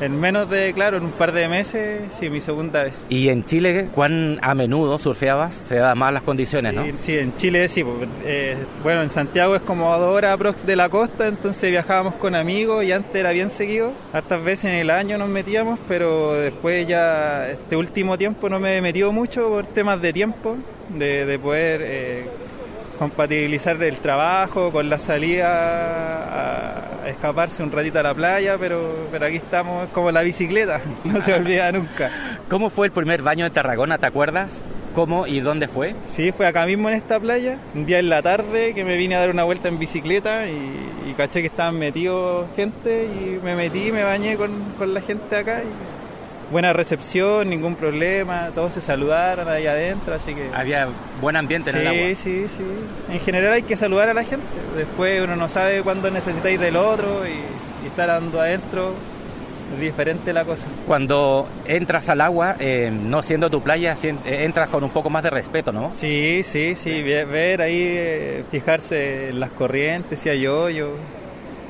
en 0.00 0.18
menos 0.18 0.48
de, 0.48 0.72
claro, 0.72 0.96
en 0.96 1.04
un 1.04 1.12
par 1.12 1.32
de 1.32 1.48
meses, 1.48 2.02
sí, 2.18 2.30
mi 2.30 2.40
segunda 2.40 2.84
vez. 2.84 3.06
¿Y 3.08 3.28
en 3.28 3.44
Chile 3.44 3.88
cuán 3.94 4.38
a 4.42 4.54
menudo 4.54 4.98
surfeabas? 4.98 5.62
Se 5.66 5.76
daban 5.76 5.98
más 5.98 6.12
las 6.12 6.22
condiciones, 6.22 6.74
¿no? 6.74 6.84
Sí, 6.96 7.18
en 7.18 7.36
Chile 7.36 7.68
sí. 7.68 7.84
pues, 7.84 8.08
eh, 8.24 8.56
bueno, 8.82 9.02
en 9.02 9.10
Santiago 9.10 9.54
es 9.54 9.62
como 9.62 9.92
a 9.92 9.98
dos 9.98 10.14
horas 10.14 10.32
aprox 10.32 10.64
de 10.66 10.76
la 10.76 10.88
costa, 10.88 11.28
entonces 11.28 11.70
viajábamos 11.70 12.14
con 12.14 12.34
amigos 12.34 12.84
y 12.84 12.92
antes 12.92 13.14
era 13.14 13.30
bien 13.32 13.50
seguido. 13.50 13.92
Hartas 14.12 14.42
veces 14.42 14.66
en 14.66 14.76
el 14.76 14.90
año 14.90 15.18
nos 15.18 15.28
metíamos, 15.28 15.78
pero 15.88 16.34
después 16.34 16.86
ya 16.86 17.48
este 17.48 17.76
último 17.76 18.16
tiempo 18.16 18.48
no 18.48 18.58
me 18.58 18.76
he 18.76 18.80
metido 18.80 19.12
mucho 19.12 19.48
por 19.48 19.66
temas 19.66 20.00
de 20.00 20.12
tiempo, 20.12 20.56
de, 20.88 21.26
de 21.26 21.38
poder 21.38 21.80
eh, 21.84 22.24
compatibilizar 23.00 23.82
el 23.82 23.96
trabajo 23.96 24.70
con 24.70 24.90
la 24.90 24.98
salida 24.98 25.48
a 27.06 27.08
escaparse 27.08 27.62
un 27.62 27.72
ratito 27.72 27.98
a 27.98 28.02
la 28.02 28.12
playa, 28.12 28.58
pero, 28.60 29.08
pero 29.10 29.24
aquí 29.24 29.36
estamos 29.36 29.86
es 29.86 29.90
como 29.94 30.10
la 30.10 30.20
bicicleta, 30.20 30.82
no 31.04 31.22
se 31.22 31.32
olvida 31.32 31.72
nunca. 31.72 32.10
¿Cómo 32.50 32.68
fue 32.68 32.88
el 32.88 32.92
primer 32.92 33.22
baño 33.22 33.46
en 33.46 33.52
Tarragona? 33.54 33.96
¿Te 33.96 34.04
acuerdas? 34.04 34.60
¿Cómo 34.94 35.26
y 35.26 35.40
dónde 35.40 35.66
fue? 35.66 35.94
Sí, 36.08 36.30
fue 36.30 36.46
acá 36.46 36.66
mismo 36.66 36.90
en 36.90 36.96
esta 36.96 37.18
playa, 37.18 37.56
un 37.74 37.86
día 37.86 38.00
en 38.00 38.10
la 38.10 38.20
tarde 38.20 38.74
que 38.74 38.84
me 38.84 38.98
vine 38.98 39.16
a 39.16 39.20
dar 39.20 39.30
una 39.30 39.44
vuelta 39.44 39.68
en 39.68 39.78
bicicleta 39.78 40.46
y, 40.46 41.08
y 41.08 41.14
caché 41.16 41.40
que 41.40 41.46
estaban 41.46 41.78
metidos 41.78 42.48
gente 42.54 43.06
y 43.06 43.42
me 43.42 43.56
metí, 43.56 43.92
me 43.92 44.04
bañé 44.04 44.36
con, 44.36 44.50
con 44.76 44.92
la 44.92 45.00
gente 45.00 45.36
acá 45.36 45.62
y 45.62 45.99
buena 46.50 46.72
recepción, 46.72 47.48
ningún 47.48 47.76
problema, 47.76 48.48
todos 48.54 48.74
se 48.74 48.80
saludaron 48.80 49.48
ahí 49.48 49.66
adentro, 49.66 50.14
así 50.14 50.34
que... 50.34 50.48
Había 50.54 50.88
buen 51.20 51.36
ambiente 51.36 51.70
en 51.70 51.76
el 51.76 51.86
agua. 51.86 52.00
Sí, 52.08 52.14
sí, 52.16 52.46
sí. 52.48 52.64
En 53.12 53.20
general 53.20 53.52
hay 53.52 53.62
que 53.62 53.76
saludar 53.76 54.08
a 54.08 54.14
la 54.14 54.24
gente, 54.24 54.44
después 54.76 55.22
uno 55.22 55.36
no 55.36 55.48
sabe 55.48 55.82
cuándo 55.82 56.10
necesitáis 56.10 56.58
del 56.58 56.76
otro 56.76 57.22
y, 57.26 57.84
y 57.84 57.86
estar 57.88 58.10
andando 58.10 58.40
adentro, 58.40 58.92
es 59.74 59.80
diferente 59.80 60.32
la 60.32 60.44
cosa. 60.44 60.66
Cuando 60.88 61.46
entras 61.66 62.08
al 62.08 62.20
agua, 62.20 62.56
eh, 62.58 62.90
no 62.92 63.22
siendo 63.22 63.48
tu 63.50 63.62
playa, 63.62 63.96
eh, 64.02 64.16
entras 64.44 64.68
con 64.68 64.82
un 64.82 64.90
poco 64.90 65.08
más 65.10 65.22
de 65.22 65.30
respeto, 65.30 65.70
¿no? 65.70 65.92
Sí, 65.96 66.40
sí, 66.42 66.74
sí, 66.74 67.00
ve- 67.02 67.24
ver 67.24 67.62
ahí, 67.62 67.78
eh, 67.80 68.44
fijarse 68.50 69.28
en 69.28 69.38
las 69.38 69.50
corrientes, 69.52 70.18
si 70.18 70.28
hay 70.28 70.48
hoyo, 70.48 70.90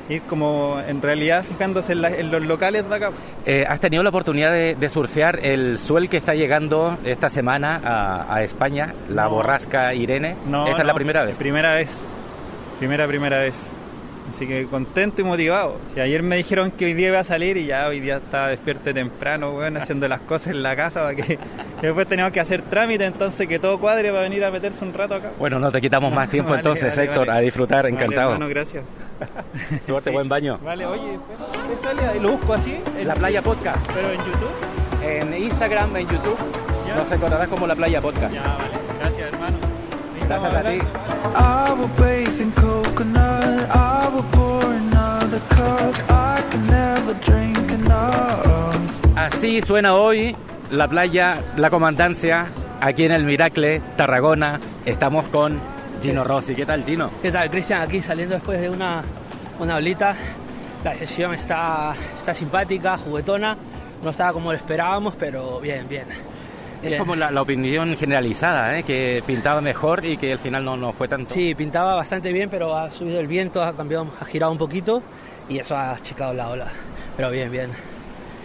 ir 0.09 0.21
como 0.23 0.81
en 0.87 1.01
realidad 1.01 1.43
fijándose 1.43 1.93
en, 1.93 2.01
la- 2.01 2.09
en 2.09 2.31
los 2.31 2.41
locales 2.43 2.87
de 2.89 2.95
acá. 2.95 3.11
Eh, 3.45 3.65
¿Has 3.67 3.79
tenido 3.79 4.03
la 4.03 4.09
oportunidad 4.09 4.51
de, 4.51 4.75
de 4.75 4.89
surfear 4.89 5.39
el 5.43 5.79
suel 5.79 6.09
que 6.09 6.17
está 6.17 6.33
llegando 6.35 6.97
esta 7.05 7.29
semana 7.29 7.79
a, 7.83 8.35
a 8.35 8.43
España, 8.43 8.93
la 9.09 9.23
No. 9.23 9.29
borrasca 9.31 9.93
Irene? 9.93 10.35
No, 10.47 10.67
¿Esta 10.67 10.81
es 10.81 10.87
la 10.87 10.93
no, 10.93 10.95
primera 10.97 11.23
vez? 11.23 11.37
Primera 11.37 11.73
vez, 11.75 12.03
primera, 12.79 13.07
primera 13.07 13.39
vez. 13.39 13.71
Así 14.29 14.47
que 14.47 14.65
contento 14.65 15.19
y 15.19 15.23
motivado. 15.25 15.77
Si 15.93 15.99
ayer 15.99 16.23
me 16.23 16.37
dijeron 16.37 16.71
que 16.71 16.85
hoy 16.85 16.93
día 16.93 17.09
iba 17.09 17.19
a 17.19 17.23
salir 17.23 17.57
y 17.57 17.65
ya 17.65 17.87
hoy 17.87 17.99
día 17.99 18.17
estaba 18.17 18.47
despierto 18.47 18.93
temprano, 18.93 19.51
bueno, 19.51 19.79
haciendo 19.81 20.07
las 20.07 20.21
cosas 20.21 20.53
en 20.53 20.63
la 20.63 20.73
casa 20.75 21.01
para 21.01 21.15
que 21.15 21.37
después 21.81 22.07
teníamos 22.07 22.31
que 22.31 22.39
hacer 22.39 22.61
trámite, 22.61 23.03
entonces 23.05 23.45
que 23.47 23.59
todo 23.59 23.77
cuadre 23.79 24.09
para 24.09 24.21
venir 24.23 24.45
a 24.45 24.51
meterse 24.51 24.85
un 24.85 24.93
rato 24.93 25.15
acá. 25.15 25.31
Bueno, 25.37 25.59
no 25.59 25.69
te 25.69 25.81
quitamos 25.81 26.13
más 26.13 26.29
tiempo 26.29 26.51
Vale, 26.51 26.59
entonces, 26.61 26.89
vale, 26.95 27.03
Héctor, 27.09 27.27
vale. 27.27 27.39
a 27.39 27.41
disfrutar, 27.41 27.85
encantado. 27.87 28.33
hermano, 28.33 28.47
gracias. 28.47 28.83
Suerte, 29.85 30.09
Sí. 30.09 30.15
buen 30.15 30.29
baño. 30.29 30.59
Vale, 30.63 30.85
oye, 30.85 31.19
¿qué 31.69 31.87
sale 31.87 32.05
ahí? 32.05 32.19
Lo 32.19 32.31
busco 32.31 32.53
así. 32.53 32.77
en- 32.97 33.07
La 33.07 33.13
Playa 33.13 33.41
Podcast. 33.41 33.85
Pero 33.93 34.09
en 34.11 34.17
YouTube. 34.17 35.03
En 35.03 35.33
Instagram, 35.43 35.95
en 35.97 36.07
YouTube, 36.07 36.37
nos 36.95 37.11
encontrarás 37.11 37.47
como 37.47 37.65
La 37.67 37.75
Playa 37.75 38.01
Podcast. 38.01 38.33
Ya, 38.33 38.41
vale. 38.41 38.71
Gracias, 38.99 39.33
hermano. 39.33 39.57
Gracias 40.27 40.53
a 40.53 40.61
ti. 40.63 40.75
I 40.77 41.71
will 41.73 41.89
bathe 41.97 42.41
in 42.41 42.51
coconut. 42.51 43.61
I 43.73 44.07
will 44.13 44.23
pour 44.31 44.63
another 44.65 45.39
cup. 45.49 45.95
I 46.09 46.41
can 46.51 46.67
never 46.67 47.13
drink 47.25 47.71
enough. 47.71 48.75
Así 49.15 49.61
suena 49.61 49.95
hoy 49.95 50.35
la 50.71 50.87
playa 50.87 51.41
La 51.57 51.69
Comandancia, 51.69 52.45
aquí 52.79 53.03
en 53.05 53.11
el 53.11 53.23
Miracle, 53.25 53.81
Tarragona. 53.97 54.59
Estamos 54.85 55.25
con 55.25 55.59
Gino 56.01 56.23
Rossi. 56.23 56.55
¿Qué 56.55 56.65
tal, 56.65 56.83
Gino? 56.83 57.09
¿Qué 57.21 57.31
tal, 57.31 57.49
Cristian? 57.49 57.81
Aquí 57.81 58.01
saliendo 58.01 58.35
después 58.35 58.59
de 58.59 58.69
una, 58.69 59.03
una 59.59 59.75
olita. 59.75 60.15
La 60.83 60.95
sesión 60.95 61.33
está, 61.33 61.93
está 62.17 62.33
simpática, 62.33 62.97
juguetona. 62.97 63.55
No 64.03 64.09
estaba 64.09 64.33
como 64.33 64.51
lo 64.51 64.57
esperábamos, 64.57 65.13
pero 65.17 65.59
bien, 65.59 65.87
bien. 65.87 66.05
Es 66.81 66.87
Bien. 66.87 66.97
como 66.97 67.15
la, 67.15 67.29
la 67.29 67.43
opinión 67.43 67.95
generalizada, 67.95 68.75
¿eh? 68.79 68.81
que 68.81 69.21
pintaba 69.27 69.61
mejor 69.61 70.03
y 70.03 70.17
que 70.17 70.31
al 70.33 70.39
final 70.39 70.65
no, 70.65 70.75
no 70.75 70.91
fue 70.93 71.07
tanto. 71.07 71.31
Sí, 71.31 71.53
pintaba 71.53 71.93
bastante 71.93 72.33
bien, 72.33 72.49
pero 72.49 72.75
ha 72.75 72.89
subido 72.89 73.19
el 73.19 73.27
viento, 73.27 73.61
ha 73.61 73.75
cambiado, 73.75 74.07
ha 74.19 74.25
girado 74.25 74.51
un 74.51 74.57
poquito 74.57 75.03
y 75.47 75.59
eso 75.59 75.77
ha 75.77 75.91
achicado 75.91 76.33
la 76.33 76.49
ola. 76.49 76.65
Pero 77.15 77.29
bien, 77.29 77.51
bien. 77.51 77.69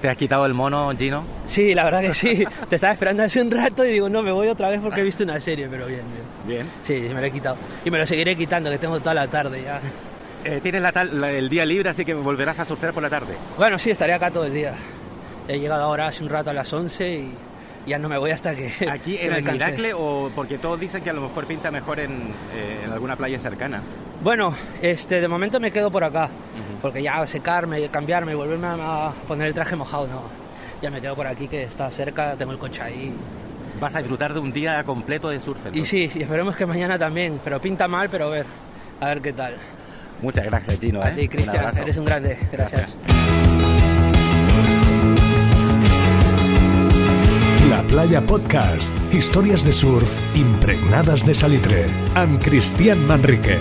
¿Te 0.00 0.08
has 0.10 0.16
quitado 0.16 0.44
el 0.46 0.52
mono, 0.54 0.92
Gino? 0.96 1.24
Sí, 1.48 1.74
la 1.74 1.84
verdad 1.84 2.02
que 2.02 2.14
sí. 2.14 2.44
Te 2.68 2.76
estaba 2.76 2.92
esperando 2.92 3.22
hace 3.22 3.40
un 3.40 3.50
rato 3.50 3.84
y 3.84 3.92
digo, 3.92 4.08
no, 4.08 4.22
me 4.22 4.30
voy 4.30 4.48
otra 4.48 4.68
vez 4.68 4.80
porque 4.80 5.00
he 5.00 5.04
visto 5.04 5.24
una 5.24 5.40
serie, 5.40 5.68
pero 5.70 5.86
bien, 5.86 6.02
bien. 6.46 6.64
Bien. 6.64 6.70
Sí, 6.86 7.08
me 7.14 7.20
lo 7.20 7.26
he 7.26 7.30
quitado. 7.32 7.56
Y 7.84 7.90
me 7.90 7.98
lo 7.98 8.06
seguiré 8.06 8.36
quitando, 8.36 8.70
que 8.70 8.78
tengo 8.78 9.00
toda 9.00 9.14
la 9.14 9.26
tarde 9.28 9.62
ya. 9.64 9.80
Eh, 10.44 10.60
tienes 10.62 10.82
la 10.82 10.92
la- 11.12 11.30
el 11.32 11.48
día 11.48 11.64
libre, 11.64 11.90
así 11.90 12.04
que 12.04 12.14
volverás 12.14 12.60
a 12.60 12.64
surfear 12.64 12.92
por 12.92 13.02
la 13.02 13.10
tarde. 13.10 13.34
Bueno, 13.58 13.78
sí, 13.78 13.90
estaré 13.90 14.12
acá 14.12 14.30
todo 14.30 14.44
el 14.44 14.52
día. 14.54 14.74
He 15.48 15.58
llegado 15.58 15.82
ahora 15.82 16.06
hace 16.08 16.22
un 16.22 16.28
rato 16.28 16.50
a 16.50 16.52
las 16.52 16.72
11 16.72 17.08
y 17.14 17.32
ya 17.86 17.98
no 17.98 18.08
me 18.08 18.18
voy 18.18 18.30
hasta 18.32 18.54
que. 18.54 18.70
¿Aquí 18.90 19.16
en 19.20 19.32
el. 19.32 19.42
Miracle 19.44 19.92
o 19.94 20.30
porque 20.34 20.58
todos 20.58 20.78
dicen 20.78 21.02
que 21.02 21.10
a 21.10 21.14
lo 21.14 21.22
mejor 21.22 21.46
pinta 21.46 21.70
mejor 21.70 21.98
en, 22.00 22.12
eh, 22.54 22.82
en 22.84 22.92
alguna 22.92 23.16
playa 23.16 23.38
cercana? 23.38 23.80
Bueno, 24.22 24.54
este, 24.82 25.20
de 25.20 25.28
momento 25.28 25.60
me 25.60 25.70
quedo 25.70 25.90
por 25.90 26.02
acá, 26.02 26.28
porque 26.82 27.02
ya 27.02 27.24
secarme, 27.26 27.86
cambiarme 27.88 28.32
y 28.32 28.34
volverme 28.34 28.66
a 28.66 29.06
a 29.08 29.10
poner 29.28 29.48
el 29.48 29.54
traje 29.54 29.76
mojado, 29.76 30.06
no. 30.08 30.22
Ya 30.82 30.90
me 30.90 31.00
quedo 31.00 31.14
por 31.14 31.26
aquí 31.26 31.48
que 31.48 31.62
está 31.62 31.90
cerca, 31.90 32.34
tengo 32.36 32.52
el 32.52 32.58
coche 32.58 32.82
ahí. 32.82 33.12
Vas 33.80 33.94
a 33.94 33.98
disfrutar 33.98 34.32
de 34.32 34.40
un 34.40 34.52
día 34.52 34.82
completo 34.84 35.28
de 35.28 35.40
surf. 35.40 35.58
Y 35.64 35.68
entonces. 35.68 35.88
sí, 35.88 36.10
y 36.14 36.22
esperemos 36.22 36.56
que 36.56 36.66
mañana 36.66 36.98
también, 36.98 37.40
pero 37.44 37.60
pinta 37.60 37.88
mal, 37.88 38.08
pero 38.10 38.26
a 38.26 38.30
ver, 38.30 38.46
a 39.00 39.06
ver 39.06 39.20
qué 39.20 39.32
tal. 39.32 39.54
Muchas 40.22 40.44
gracias, 40.46 40.78
Gino. 40.80 41.02
A 41.02 41.10
¿eh? 41.10 41.14
ti, 41.14 41.20
Un 41.22 41.28
Cristian, 41.28 41.78
eres 41.78 41.96
un 41.96 42.04
grande. 42.04 42.38
Gracias. 42.52 42.96
La 47.70 47.82
Playa 47.82 48.24
Podcast. 48.24 48.96
Històries 49.12 49.64
de 49.64 49.72
surf 49.72 50.08
impregnades 50.34 51.26
de 51.26 51.34
salitre. 51.34 51.84
Amb 52.14 52.40
Cristian 52.42 53.06
Manrique. 53.06 53.58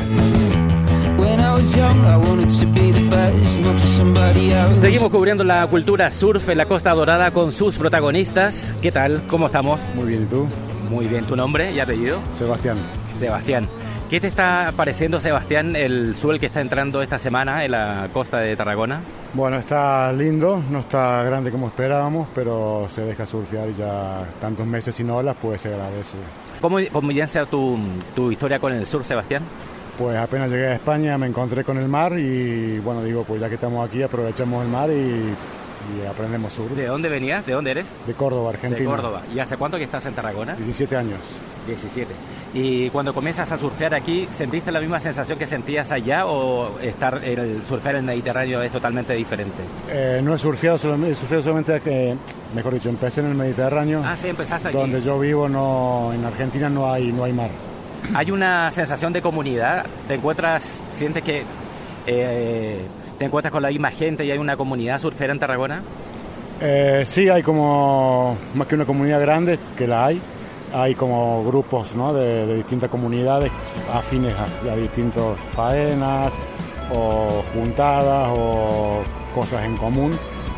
Seguimos 4.77 5.09
cubriendo 5.09 5.45
la 5.45 5.65
cultura 5.67 6.11
surf 6.11 6.49
en 6.49 6.57
la 6.57 6.65
Costa 6.65 6.93
Dorada 6.93 7.31
con 7.31 7.53
sus 7.53 7.77
protagonistas. 7.77 8.73
¿Qué 8.81 8.91
tal? 8.91 9.23
¿Cómo 9.27 9.45
estamos? 9.45 9.79
Muy 9.95 10.07
bien, 10.07 10.23
¿y 10.23 10.25
tú? 10.25 10.47
Muy 10.89 11.07
bien. 11.07 11.23
¿Tu 11.25 11.35
nombre 11.37 11.71
y 11.71 11.79
apellido? 11.79 12.19
Sebastián. 12.37 12.77
Sebastián. 13.17 13.69
¿Qué 14.09 14.19
te 14.19 14.27
está 14.27 14.73
pareciendo, 14.75 15.21
Sebastián, 15.21 15.77
el 15.77 16.13
sol 16.15 16.41
que 16.41 16.47
está 16.47 16.59
entrando 16.59 17.01
esta 17.01 17.19
semana 17.19 17.63
en 17.63 17.71
la 17.71 18.09
costa 18.11 18.39
de 18.39 18.55
Tarragona? 18.57 18.99
Bueno, 19.33 19.57
está 19.57 20.11
lindo, 20.11 20.61
no 20.69 20.79
está 20.79 21.23
grande 21.23 21.51
como 21.51 21.67
esperábamos, 21.67 22.27
pero 22.35 22.87
se 22.89 23.01
deja 23.01 23.25
surfear 23.25 23.69
y 23.69 23.75
ya 23.75 24.25
tantos 24.41 24.67
meses 24.67 24.93
sin 24.93 25.09
olas, 25.09 25.37
pues 25.41 25.61
se 25.61 25.69
agradece. 25.69 26.17
¿Cómo 26.59 26.79
comienza 26.91 27.45
tu, 27.45 27.77
tu 28.13 28.29
historia 28.29 28.59
con 28.59 28.73
el 28.73 28.85
surf, 28.85 29.07
Sebastián? 29.07 29.43
Pues 29.97 30.17
apenas 30.17 30.49
llegué 30.49 30.67
a 30.67 30.75
España 30.75 31.17
me 31.17 31.27
encontré 31.27 31.63
con 31.63 31.77
el 31.77 31.87
mar 31.87 32.17
y 32.17 32.79
bueno, 32.79 33.03
digo, 33.03 33.23
pues 33.23 33.39
ya 33.39 33.47
que 33.47 33.55
estamos 33.55 33.87
aquí 33.87 34.03
aprovechemos 34.03 34.63
el 34.63 34.69
mar 34.69 34.89
y, 34.89 34.93
y 34.93 36.05
aprendemos 36.09 36.51
surf. 36.53 36.71
¿De 36.71 36.87
dónde 36.87 37.07
venías? 37.09 37.45
¿De 37.45 37.53
dónde 37.53 37.71
eres? 37.71 37.87
De 38.05 38.13
Córdoba, 38.13 38.49
Argentina. 38.49 38.89
De 38.89 38.95
Córdoba. 38.95 39.21
¿Y 39.33 39.39
hace 39.39 39.55
cuánto 39.57 39.77
que 39.77 39.85
estás 39.85 40.05
en 40.05 40.13
Tarragona? 40.13 40.55
17 40.55 40.97
años. 40.97 41.19
17. 41.67 42.13
¿Y 42.53 42.89
cuando 42.89 43.13
comienzas 43.13 43.51
a 43.51 43.57
surfear 43.57 43.93
aquí, 43.93 44.27
sentiste 44.31 44.71
la 44.71 44.79
misma 44.79 44.99
sensación 44.99 45.37
que 45.37 45.47
sentías 45.47 45.91
allá 45.91 46.25
o 46.25 46.79
estar 46.79 47.21
el 47.23 47.61
surfear 47.67 47.95
en 47.95 48.01
el 48.01 48.05
Mediterráneo 48.05 48.61
es 48.61 48.71
totalmente 48.71 49.13
diferente? 49.13 49.63
Eh, 49.89 50.21
no 50.23 50.35
he 50.35 50.37
surfeado, 50.37 50.77
solamente, 50.77 51.13
he 51.13 51.15
surfeado 51.15 51.43
solamente 51.43 51.81
que, 51.81 52.15
mejor 52.53 52.73
dicho, 52.73 52.89
empecé 52.89 53.21
en 53.21 53.27
el 53.27 53.35
Mediterráneo. 53.35 54.01
Ah, 54.05 54.15
sí, 54.19 54.29
empezaste 54.29 54.69
aquí. 54.69 54.77
Donde 54.77 55.01
yo 55.01 55.19
vivo, 55.19 55.49
no, 55.49 56.11
en 56.13 56.23
Argentina 56.23 56.69
no 56.69 56.91
hay, 56.91 57.11
no 57.11 57.23
hay 57.23 57.33
mar. 57.33 57.49
Hay 58.13 58.31
una 58.31 58.71
sensación 58.71 59.13
de 59.13 59.21
comunidad. 59.21 59.85
¿Te 60.07 60.15
encuentras, 60.15 60.81
sientes 60.91 61.23
que 61.23 61.43
eh, 62.07 62.81
te 63.17 63.25
encuentras 63.25 63.51
con 63.51 63.61
la 63.61 63.69
misma 63.69 63.91
gente 63.91 64.25
y 64.25 64.31
hay 64.31 64.37
una 64.37 64.57
comunidad 64.57 64.99
surfera 64.99 65.33
en 65.33 65.39
Tarragona? 65.39 65.81
Eh, 66.61 67.03
sí, 67.05 67.27
hay 67.29 67.43
como 67.43 68.37
más 68.53 68.67
que 68.67 68.75
una 68.75 68.85
comunidad 68.85 69.19
grande, 69.21 69.59
que 69.77 69.87
la 69.87 70.05
hay. 70.05 70.21
Hay 70.73 70.95
como 70.95 71.43
grupos 71.45 71.95
¿no? 71.95 72.13
de, 72.13 72.45
de 72.45 72.55
distintas 72.55 72.89
comunidades 72.89 73.51
afines 73.93 74.33
a, 74.33 74.71
a 74.71 74.75
distintas 74.75 75.39
faenas 75.53 76.33
o 76.91 77.43
juntadas 77.53 78.29
o 78.37 79.01
cosas 79.33 79.63
en 79.63 79.77
común, 79.77 80.17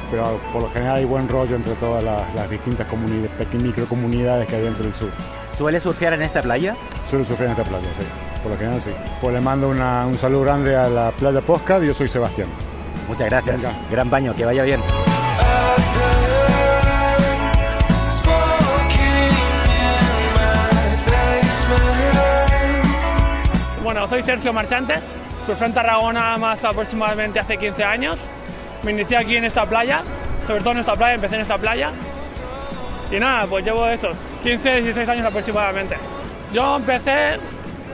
pero 0.09 0.39
por 0.51 0.63
lo 0.63 0.69
general 0.71 0.97
hay 0.97 1.05
buen 1.05 1.27
rollo 1.27 1.55
entre 1.55 1.73
todas 1.75 2.03
las, 2.03 2.33
las 2.35 2.49
distintas 2.49 2.87
comunidades, 2.87 3.31
pequeñas 3.31 3.67
microcomunidades 3.67 4.47
que 4.47 4.55
hay 4.55 4.63
dentro 4.63 4.83
del 4.83 4.93
sur. 4.93 5.09
¿Sueles 5.57 5.83
surfear 5.83 6.13
en 6.13 6.21
esta 6.21 6.41
playa? 6.41 6.75
Suelo 7.09 7.25
surfear 7.25 7.47
en 7.51 7.51
esta 7.57 7.63
playa, 7.63 7.87
sí. 7.97 8.05
Por 8.43 8.51
lo 8.51 8.57
general 8.57 8.81
sí. 8.81 8.91
Pues 9.21 9.33
le 9.33 9.41
mando 9.41 9.69
una- 9.69 10.05
un 10.05 10.17
saludo 10.17 10.41
grande 10.43 10.75
a 10.75 10.87
la 10.89 11.11
playa 11.11 11.41
Posca 11.41 11.79
y 11.79 11.87
yo 11.87 11.93
soy 11.93 12.07
Sebastián. 12.07 12.49
Muchas 13.07 13.27
gracias. 13.29 13.61
Venga. 13.61 13.73
Gran 13.89 14.09
baño, 14.09 14.35
que 14.35 14.45
vaya 14.45 14.63
bien. 14.63 14.81
Bueno, 23.83 24.07
soy 24.07 24.21
Sergio 24.23 24.51
Marchante, 24.51 24.95
surfé 25.45 25.65
en 25.65 25.73
Tarragona 25.73 26.35
más 26.37 26.63
aproximadamente 26.63 27.39
hace 27.39 27.57
15 27.57 27.83
años. 27.83 28.17
Me 28.83 28.91
inicié 28.91 29.17
aquí 29.17 29.37
en 29.37 29.45
esta 29.45 29.65
playa, 29.65 30.01
sobre 30.45 30.59
todo 30.59 30.71
en 30.71 30.79
esta 30.79 30.95
playa, 30.95 31.15
empecé 31.15 31.35
en 31.35 31.41
esta 31.41 31.57
playa. 31.57 31.91
Y 33.11 33.19
nada, 33.19 33.45
pues 33.47 33.63
llevo 33.63 33.87
eso, 33.87 34.09
15, 34.43 34.81
16 34.81 35.07
años 35.07 35.25
aproximadamente. 35.25 35.95
Yo 36.53 36.77
empecé, 36.77 37.37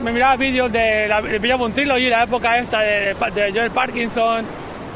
me 0.02 0.12
miraba 0.12 0.36
vídeos 0.36 0.70
de 0.70 1.08
la 1.08 1.20
de 1.20 1.38
Villa 1.38 1.56
Montrilo 1.56 1.98
y 1.98 2.08
la 2.08 2.22
época 2.24 2.58
esta 2.58 2.80
de, 2.80 3.14
de 3.34 3.52
Joel 3.52 3.70
Parkinson, 3.70 4.44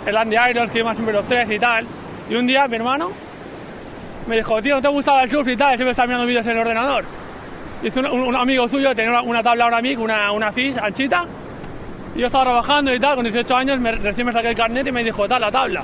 el 0.07 0.17
Andy 0.17 0.37
Irons, 0.51 0.71
que 0.71 0.79
iba 0.79 0.93
siempre 0.95 1.13
los 1.15 1.27
tres 1.27 1.51
y 1.51 1.59
tal. 1.59 1.85
Y 2.31 2.35
un 2.35 2.47
día 2.47 2.69
mi 2.69 2.77
hermano 2.77 3.11
me 4.27 4.37
dijo, 4.37 4.61
tío, 4.63 4.77
¿no 4.77 4.83
te 4.83 4.89
gustaba 4.89 5.23
el 5.23 5.31
surf 5.31 5.49
y 5.49 5.57
tal? 5.57 5.71
Siempre 5.71 5.91
estaba 5.91 6.07
mirando 6.07 6.27
vídeos 6.27 6.47
en 6.47 6.53
el 6.53 6.59
ordenador. 6.59 7.05
Hice 7.83 8.01
un, 8.01 8.07
un- 8.07 8.21
un 8.29 8.37
amigo 8.37 8.69
suyo, 8.69 8.95
tenía 8.95 9.11
una, 9.11 9.23
una 9.23 9.43
tabla 9.43 9.65
ahora 9.65 9.81
mismo, 9.81 10.05
una, 10.05 10.31
una 10.33 10.53
fish 10.53 10.77
anchita. 10.81 11.25
Y 12.15 12.21
yo 12.21 12.27
estaba 12.27 12.45
trabajando 12.45 12.93
y 12.95 13.01
tal, 13.01 13.17
con 13.17 13.25
18 13.25 13.57
años, 13.57 13.79
me, 13.81 13.93
recién 13.93 14.27
me 14.27 14.33
saqué 14.33 14.49
el 14.51 14.57
carnet 14.57 14.87
y 14.87 14.93
me 14.93 15.03
dijo, 15.05 15.27
tal, 15.29 15.41
la 15.41 15.51
tabla. 15.51 15.83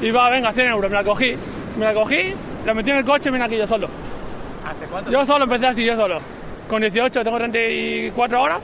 Y 0.00 0.10
va, 0.10 0.28
venga, 0.30 0.52
100 0.52 0.66
euros, 0.68 0.90
me 0.90 0.96
la 0.96 1.04
cogí. 1.04 1.34
Me 1.78 1.84
la 1.86 1.94
cogí, 1.94 2.34
la 2.66 2.74
metí 2.74 2.90
en 2.90 2.96
el 2.96 3.04
coche 3.04 3.28
y 3.28 3.32
vine 3.32 3.44
aquí 3.44 3.56
yo 3.56 3.66
solo. 3.66 3.88
¿Hace 4.68 4.86
cuánto? 4.90 5.10
Yo 5.10 5.24
solo 5.26 5.44
empecé 5.44 5.66
así, 5.66 5.84
yo 5.84 5.96
solo. 5.96 6.18
Con 6.70 6.82
18, 6.82 7.24
tengo 7.24 7.36
34 7.36 8.40
horas. 8.40 8.62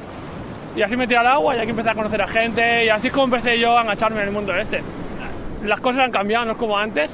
Y 0.77 0.83
así 0.83 0.97
me 0.97 1.09
tiré 1.09 1.19
al 1.19 1.27
agua 1.27 1.57
y 1.57 1.59
aquí 1.59 1.71
empecé 1.71 1.91
a 1.91 1.95
conocer 1.95 2.23
a 2.23 2.29
gente. 2.29 2.85
Y 2.85 2.89
así 2.89 3.09
es 3.09 3.13
como 3.13 3.25
empecé 3.25 3.59
yo 3.59 3.77
a 3.77 3.83
engancharme 3.83 4.21
en 4.23 4.29
el 4.29 4.33
mundo 4.33 4.55
este. 4.55 4.81
Las 5.65 5.81
cosas 5.81 6.05
han 6.05 6.13
cambiado, 6.13 6.45
no 6.45 6.53
es 6.53 6.59
como 6.59 6.79
antes. 6.79 7.11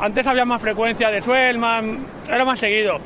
Antes 0.00 0.24
había 0.24 0.44
más 0.44 0.62
frecuencia 0.62 1.10
de 1.10 1.20
suel, 1.20 1.58
más, 1.58 1.82
era 2.28 2.44
más 2.44 2.60
seguido. 2.60 2.98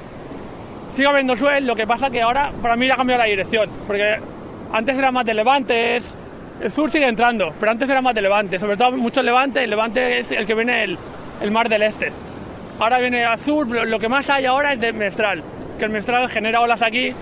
Sigue 0.95 1.09
habiendo 1.09 1.35
suel, 1.35 1.67
lo 1.67 1.75
que 1.75 1.87
pasa 1.87 2.11
que 2.11 2.21
ahora 2.21 2.51
para 2.61 2.77
mí 2.77 2.87
ya 2.87 2.93
ha 2.93 2.97
cambiado 2.99 3.23
la 3.23 3.29
dirección. 3.29 3.71
Porque 3.87 4.17
antes 4.71 4.99
era 4.99 5.11
más 5.11 5.25
de 5.25 5.33
levantes. 5.33 6.05
El 6.61 6.71
sur 6.71 6.91
sigue 6.91 7.09
entrando, 7.09 7.55
pero 7.59 7.73
antes 7.73 7.89
era 7.89 8.03
más 8.03 8.15
de 8.15 8.21
levante. 8.21 8.59
Sobre 8.59 8.77
todo 8.77 8.93
mucho 8.93 9.23
levante. 9.23 9.65
El 9.65 9.71
levante 9.71 10.19
es 10.19 10.31
el 10.31 10.47
que 10.47 10.55
viene 10.55 10.85
el, 10.85 10.99
el 11.41 11.51
mar 11.51 11.71
del 11.71 11.85
este. 11.85 12.13
Ahora 12.79 12.99
viene 12.99 13.25
al 13.25 13.39
sur, 13.39 13.67
lo 13.67 13.99
que 13.99 14.11
más 14.11 14.29
hay 14.29 14.45
ahora 14.45 14.75
es 14.75 14.81
de 14.81 14.93
Mestral, 14.93 15.43
que 15.79 15.87
el 15.87 15.91
Mestral 15.91 16.29
genera 16.29 16.61
olas 16.61 16.83
aquí 16.83 17.15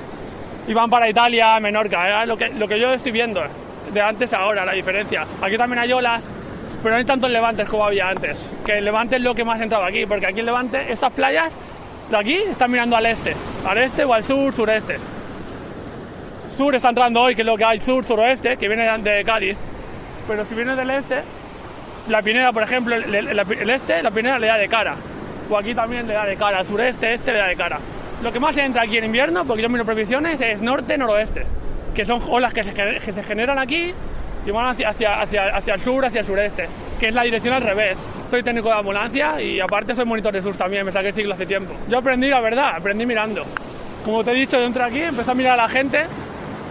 y 0.69 0.75
van 0.75 0.89
para 0.89 1.09
Italia, 1.09 1.59
Menorca, 1.61 2.23
es 2.23 2.29
lo 2.29 2.37
que, 2.37 2.51
lo 2.51 2.69
que 2.69 2.79
yo 2.79 2.93
estoy 2.93 3.11
viendo, 3.11 3.43
de 3.93 4.01
antes 4.01 4.33
a 4.33 4.39
ahora, 4.39 4.65
la 4.65 4.73
diferencia. 4.73 5.27
Aquí 5.43 5.57
también 5.57 5.81
hay 5.81 5.93
olas, 5.93 6.23
pero 6.83 6.95
no 6.95 6.99
hay 6.99 7.05
tantos 7.05 7.31
levantes 7.31 7.69
como 7.69 7.85
había 7.85 8.09
antes, 8.11 8.39
que 8.65 8.79
el 8.79 8.85
levante 8.85 9.17
es 9.17 9.23
lo 9.23 9.35
que 9.35 9.45
más 9.45 9.61
entraba 9.61 9.87
aquí, 9.89 10.07
porque 10.07 10.27
aquí 10.27 10.41
el 10.41 10.47
levante, 10.47 10.93
estas 10.93 11.13
playas 11.13 11.53
de 12.11 12.17
aquí 12.17 12.35
están 12.37 12.71
mirando 12.71 12.97
al 12.97 13.07
este, 13.07 13.35
al 13.67 13.79
este 13.79 14.05
o 14.05 14.15
al 14.15 14.23
sur, 14.25 14.53
sureste. 14.55 14.99
Sur 16.57 16.75
está 16.75 16.89
entrando 16.89 17.23
hoy, 17.23 17.35
que 17.35 17.43
es 17.43 17.47
lo 17.47 17.57
que 17.57 17.65
hay, 17.65 17.81
sur, 17.81 18.05
suroeste, 18.05 18.57
que 18.57 18.69
viene 18.69 18.85
de 18.99 19.25
Cádiz. 19.25 19.57
Pero 20.27 20.45
si 20.45 20.55
vienes 20.55 20.77
del 20.77 20.91
este, 20.91 21.23
la 22.09 22.21
Pineda, 22.21 22.53
por 22.53 22.63
ejemplo, 22.63 22.95
el, 22.95 23.15
el- 23.15 23.71
este, 23.71 24.03
la 24.03 24.11
Pineda 24.11 24.39
le 24.39 24.47
da 24.49 24.57
de 24.59 24.69
cara. 24.69 24.95
O 25.49 25.57
aquí 25.57 25.75
también 25.75 26.07
le 26.07 26.15
da 26.15 26.27
de 26.27 26.37
cara, 26.37 26.65
sureste, 26.65 27.15
este 27.15 27.33
le 27.33 27.39
da 27.39 27.47
de 27.47 27.57
cara. 27.57 27.79
Lo 28.23 28.33
que 28.33 28.41
más 28.41 28.57
entra 28.57 28.83
aquí 28.83 28.99
en 28.99 29.05
invierno, 29.05 29.45
porque 29.45 29.63
yo 29.63 29.69
miro 29.69 29.85
previsiones, 29.85 30.41
es 30.41 30.61
norte-noroeste, 30.61 31.47
que 31.95 32.05
son 32.05 32.21
olas 32.29 32.53
que 32.53 32.65
se, 32.65 32.73
que 32.73 33.13
se 33.13 33.23
generan 33.23 33.59
aquí 33.59 33.93
y 34.45 34.51
van 34.51 34.67
hacia, 34.67 34.91
hacia, 34.91 35.23
hacia, 35.23 35.57
hacia 35.57 35.75
el 35.75 35.81
sur, 35.81 36.05
hacia 36.05 36.21
el 36.21 36.27
sureste, 36.27 36.69
que 36.99 37.09
es 37.09 37.15
la 37.15 37.23
dirección 37.23 37.55
al 37.55 37.63
revés. 37.63 37.97
Soy 38.29 38.43
técnico 38.43 38.69
de 38.69 38.75
ambulancia 38.75 39.41
y 39.41 39.61
aparte 39.61 39.95
soy 39.95 40.05
monitor 40.05 40.33
de 40.33 40.43
sur 40.43 40.57
también, 40.57 40.85
me 40.85 40.91
saqué 40.91 41.13
ciclo 41.13 41.35
hace 41.35 41.47
tiempo. 41.47 41.75
Yo 41.89 41.99
aprendí, 41.99 42.29
la 42.29 42.41
verdad, 42.41 42.73
aprendí 42.77 43.07
mirando. 43.07 43.45
Como 44.05 44.25
te 44.25 44.33
he 44.33 44.35
dicho, 44.35 44.59
yo 44.59 44.65
entré 44.65 44.83
aquí, 44.83 45.01
empecé 45.01 45.31
a 45.31 45.35
mirar 45.35 45.53
a 45.59 45.63
la 45.63 45.69
gente, 45.69 46.05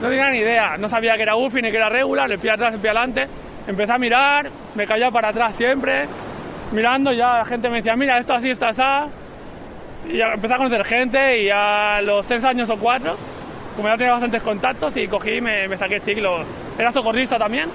no 0.01 0.09
tenía 0.09 0.29
ni 0.29 0.39
idea, 0.39 0.77
no 0.77 0.89
sabía 0.89 1.15
que 1.15 1.21
era 1.21 1.37
UFI 1.37 1.61
ni 1.61 1.71
que 1.71 1.77
era 1.77 1.87
regular, 1.87 2.27
le 2.27 2.37
fui 2.37 2.49
atrás, 2.49 2.73
le 2.73 2.77
fui 2.77 2.89
adelante, 2.89 3.25
empecé 3.67 3.91
a 3.91 3.97
mirar, 3.97 4.49
me 4.75 4.85
callaba 4.85 5.11
para 5.11 5.29
atrás 5.29 5.55
siempre, 5.55 6.05
mirando 6.73 7.13
ya 7.13 7.39
la 7.39 7.45
gente 7.45 7.69
me 7.69 7.77
decía, 7.77 7.95
mira, 7.95 8.17
esto 8.17 8.33
así, 8.33 8.49
esto 8.49 8.65
así, 8.65 8.81
y 10.09 10.21
empecé 10.21 10.53
a 10.53 10.57
conocer 10.57 10.83
gente 10.85 11.41
y 11.41 11.49
a 11.49 12.01
los 12.01 12.25
tres 12.25 12.43
años 12.43 12.69
o 12.69 12.77
cuatro, 12.77 13.15
como 13.75 13.87
ya 13.87 13.97
tenía 13.97 14.13
bastantes 14.13 14.41
contactos 14.41 14.95
y 14.97 15.07
cogí 15.07 15.33
y 15.33 15.41
me, 15.41 15.67
me 15.67 15.77
saqué 15.77 15.95
el 15.95 16.01
ciclo, 16.01 16.39
era 16.77 16.91
socorrista 16.91 17.37
también, 17.37 17.69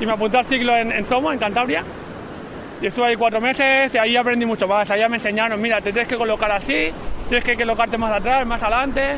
y 0.00 0.06
me 0.06 0.12
apunté 0.12 0.38
al 0.38 0.46
ciclo 0.46 0.76
en, 0.76 0.90
en 0.92 1.06
Somo, 1.06 1.32
en 1.32 1.38
Cantabria, 1.38 1.84
y 2.82 2.86
estuve 2.86 3.06
ahí 3.06 3.16
cuatro 3.16 3.40
meses 3.40 3.94
y 3.94 3.98
ahí 3.98 4.16
aprendí 4.16 4.44
mucho 4.44 4.66
más. 4.66 4.90
Allá 4.90 5.08
me 5.08 5.16
enseñaron, 5.16 5.60
mira, 5.62 5.80
te 5.80 5.92
tienes 5.92 6.08
que 6.08 6.16
colocar 6.16 6.50
así, 6.50 6.90
tienes 7.28 7.44
que 7.44 7.54
colocarte 7.56 7.96
más 7.96 8.12
atrás, 8.12 8.44
más 8.46 8.62
adelante, 8.62 9.16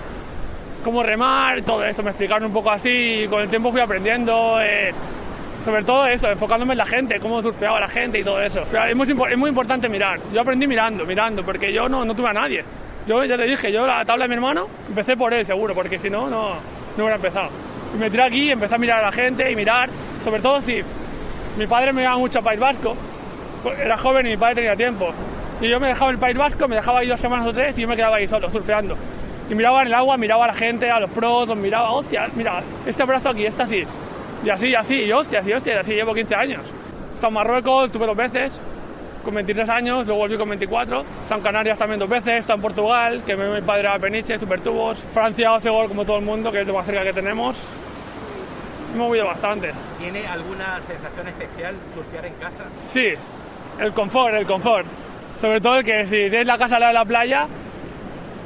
cómo 0.85 1.03
remar, 1.03 1.63
todo 1.63 1.85
eso. 1.85 2.03
Me 2.03 2.11
explicaron 2.11 2.45
un 2.45 2.53
poco 2.53 2.71
así 2.71 3.23
y 3.25 3.29
con 3.29 3.41
el 3.41 3.49
tiempo 3.49 3.73
fui 3.73 3.81
aprendiendo. 3.81 4.59
eh, 4.61 4.93
sobre 5.67 5.83
todo 5.83 6.07
eso, 6.07 6.31
enfocándome 6.31 6.75
en 6.75 6.79
la 6.79 6.87
gente, 6.87 7.19
cómo 7.19 7.43
surfeaba 7.43 7.81
la 7.81 7.89
gente 7.89 8.21
y 8.21 8.23
todo 8.23 8.41
eso. 8.41 8.63
Pero 8.71 8.85
es, 8.85 8.95
muy, 8.95 9.33
es 9.33 9.37
muy 9.37 9.49
importante 9.49 9.89
mirar. 9.89 10.21
Yo 10.33 10.41
aprendí 10.41 10.65
mirando, 10.65 11.05
mirando, 11.05 11.43
porque 11.43 11.73
yo 11.73 11.89
no, 11.89 12.05
no 12.05 12.15
tuve 12.15 12.29
a 12.29 12.33
nadie. 12.33 12.65
Yo 13.09 13.25
ya 13.25 13.37
te 13.37 13.43
dije, 13.43 13.73
yo 13.73 13.85
la 13.85 14.05
tabla 14.05 14.27
de 14.27 14.29
mi 14.29 14.35
hermano 14.37 14.69
empecé 14.89 15.17
por 15.17 15.35
él 15.35 15.45
seguro, 15.45 15.75
porque 15.75 15.99
si 15.99 16.09
no, 16.09 16.31
no, 16.31 16.51
no 16.51 17.05
hubiera 17.05 17.17
empezado. 17.17 17.49
Y 17.93 17.99
me 17.99 18.09
tiré 18.09 18.23
aquí, 18.23 18.49
empecé 18.53 18.77
a 18.77 18.79
mirar 18.79 19.01
a 19.01 19.07
la 19.07 19.13
gente 19.13 19.51
y 19.51 19.57
mirar, 19.57 19.91
sobre 20.23 20.41
todo 20.41 20.63
si 20.63 20.81
mi 21.59 21.67
padre 21.67 21.93
me 21.93 22.03
llevaba 22.03 22.21
mucho 22.21 22.39
a 22.39 22.43
País 22.43 22.61
Vasco, 22.61 22.95
pues 23.65 23.77
era 23.77 23.99
joven 23.99 24.25
y 24.29 24.31
mi 24.31 24.37
padre 24.37 24.55
tenía 24.55 24.77
tiempo. 24.77 25.11
Y 25.61 25.67
yo 25.67 25.81
me 25.81 25.89
dejaba 25.89 26.13
en 26.13 26.15
el 26.15 26.21
País 26.21 26.37
Vasco, 26.37 26.69
me 26.69 26.77
dejaba 26.77 27.01
ahí 27.01 27.09
dos 27.09 27.19
semanas 27.19 27.45
o 27.45 27.53
tres 27.53 27.77
y 27.77 27.81
yo 27.81 27.89
me 27.89 27.97
quedaba 27.97 28.19
ahí 28.19 28.29
solo, 28.29 28.49
surfeando. 28.53 28.97
Y 29.51 29.55
miraba 29.57 29.81
en 29.81 29.89
el 29.89 29.95
agua, 29.95 30.17
miraba 30.17 30.45
a 30.45 30.49
la 30.49 30.55
gente, 30.55 30.89
a 30.89 31.01
los 31.01 31.11
pros, 31.11 31.49
los 31.49 31.57
miraba, 31.57 31.91
hostia, 31.91 32.29
mira, 32.37 32.63
este 32.87 33.03
brazo 33.03 33.31
aquí, 33.31 33.47
este 33.47 33.65
así. 33.65 33.85
Y 34.45 34.51
así, 34.51 34.69
y 34.69 34.75
así, 34.75 34.95
y 35.03 35.13
hostias, 35.13 35.47
y 35.47 35.53
hostias, 35.53 35.77
y 35.77 35.79
así 35.79 35.93
llevo 35.95 36.15
15 36.15 36.35
años. 36.35 36.63
He 37.11 37.15
estado 37.15 37.29
en 37.29 37.35
Marruecos, 37.35 37.87
estuve 37.87 38.07
dos 38.07 38.17
veces, 38.17 38.53
con 39.25 39.35
23 39.35 39.69
años, 39.69 40.07
luego 40.07 40.21
volví 40.21 40.37
con 40.37 40.49
24. 40.49 41.01
He 41.01 41.03
estado 41.23 41.39
en 41.41 41.45
Canarias 41.45 41.79
también 41.79 41.99
dos 41.99 42.09
veces, 42.09 42.29
he 42.29 42.39
estado 42.39 42.57
en 42.57 42.63
Portugal, 42.63 43.23
que 43.27 43.37
me 43.37 43.49
mi 43.49 43.61
padre 43.61 43.89
a 43.89 43.99
Peniche, 43.99 44.39
Supertubos. 44.39 44.99
Francia, 45.13 45.53
Osegol, 45.53 45.89
como 45.89 46.05
todo 46.05 46.19
el 46.19 46.25
mundo, 46.25 46.53
que 46.53 46.61
es 46.61 46.67
lo 46.67 46.75
más 46.75 46.87
cerca 46.87 47.03
que 47.03 47.13
tenemos. 47.13 47.57
Me 48.93 48.97
he 48.97 49.07
movido 49.07 49.27
bastante. 49.27 49.73
¿Tiene 49.99 50.27
alguna 50.27 50.79
sensación 50.87 51.27
especial 51.29 51.75
surfear 51.95 52.27
en 52.27 52.35
casa? 52.35 52.65
Sí, 52.93 53.09
el 53.81 53.93
confort, 53.93 54.35
el 54.35 54.47
confort. 54.47 54.87
Sobre 55.41 55.61
todo 55.61 55.79
el 55.79 55.85
que 55.85 56.05
si 56.07 56.31
tienes 56.31 56.47
la 56.47 56.57
casa 56.57 56.77
al 56.77 56.83
lado 56.83 56.93
de 56.93 56.99
la 57.01 57.05
playa, 57.05 57.47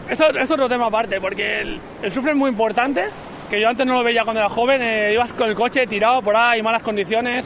eso 0.09 0.31
es 0.31 0.51
otro 0.51 0.69
tema 0.69 0.87
aparte, 0.87 1.21
porque 1.21 1.61
el, 1.61 1.79
el 2.03 2.11
surf 2.11 2.27
es 2.27 2.35
muy 2.35 2.51
importante, 2.51 3.05
que 3.51 3.61
yo 3.61 3.69
antes 3.69 3.85
no 3.85 3.95
lo 3.95 4.05
veía 4.05 4.23
cuando 4.23 4.41
era 4.41 4.49
joven, 4.49 4.81
eh, 4.81 5.11
ibas 5.13 5.33
con 5.33 5.49
el 5.49 5.57
coche 5.57 5.85
tirado 5.89 6.23
por 6.23 6.37
ahí, 6.37 6.63
malas 6.63 6.83
condiciones. 6.85 7.45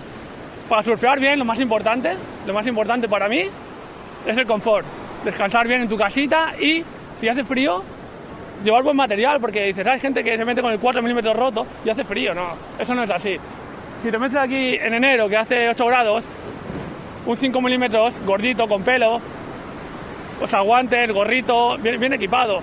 Para 0.69 0.83
surfear 0.83 1.19
bien, 1.19 1.39
lo 1.39 1.47
más 1.47 1.59
importante, 1.59 2.13
lo 2.47 2.53
más 2.53 2.67
importante 2.67 3.09
para 3.09 3.27
mí, 3.27 3.45
es 4.27 4.37
el 4.37 4.47
confort. 4.47 4.87
Descansar 5.25 5.67
bien 5.67 5.81
en 5.81 5.89
tu 5.89 5.97
casita 5.97 6.53
y, 6.61 6.85
si 7.19 7.29
hace 7.29 7.43
frío, 7.43 7.83
llevar 8.63 8.83
buen 8.83 8.97
material, 8.97 9.41
porque 9.41 9.65
dices, 9.65 9.87
hay 9.87 9.99
gente 9.99 10.23
que 10.23 10.37
se 10.37 10.45
mete 10.45 10.61
con 10.61 10.73
el 10.73 10.79
4 10.79 11.01
milímetros 11.01 11.35
roto 11.35 11.67
y 11.85 11.89
hace 11.89 12.05
frío, 12.05 12.35
no, 12.35 12.49
eso 12.79 12.95
no 12.95 13.03
es 13.03 13.11
así. 13.11 13.37
Si 14.03 14.11
te 14.11 14.19
metes 14.19 14.37
aquí 14.37 14.75
en 14.75 14.93
enero, 14.93 15.27
que 15.27 15.39
hace 15.39 15.71
8 15.71 15.87
grados, 15.87 16.25
un 17.25 17.37
5 17.37 17.61
milímetros 17.63 18.15
gordito, 18.27 18.69
con 18.69 18.83
pelo, 18.83 19.21
o 20.43 20.49
sea, 20.49 20.61
guantes, 20.61 21.11
gorrito, 21.13 21.79
bien, 21.79 21.99
bien 21.99 22.13
equipado. 22.13 22.61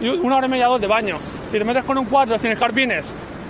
Y 0.00 0.08
una 0.08 0.36
hora 0.36 0.46
y 0.46 0.50
media, 0.50 0.66
dos 0.66 0.80
de 0.80 0.86
baño. 0.86 1.16
Si 1.50 1.58
te 1.58 1.64
metes 1.64 1.84
con 1.84 1.96
un 1.98 2.06
4 2.06 2.38
sin 2.38 2.50
escarpines, 2.50 3.04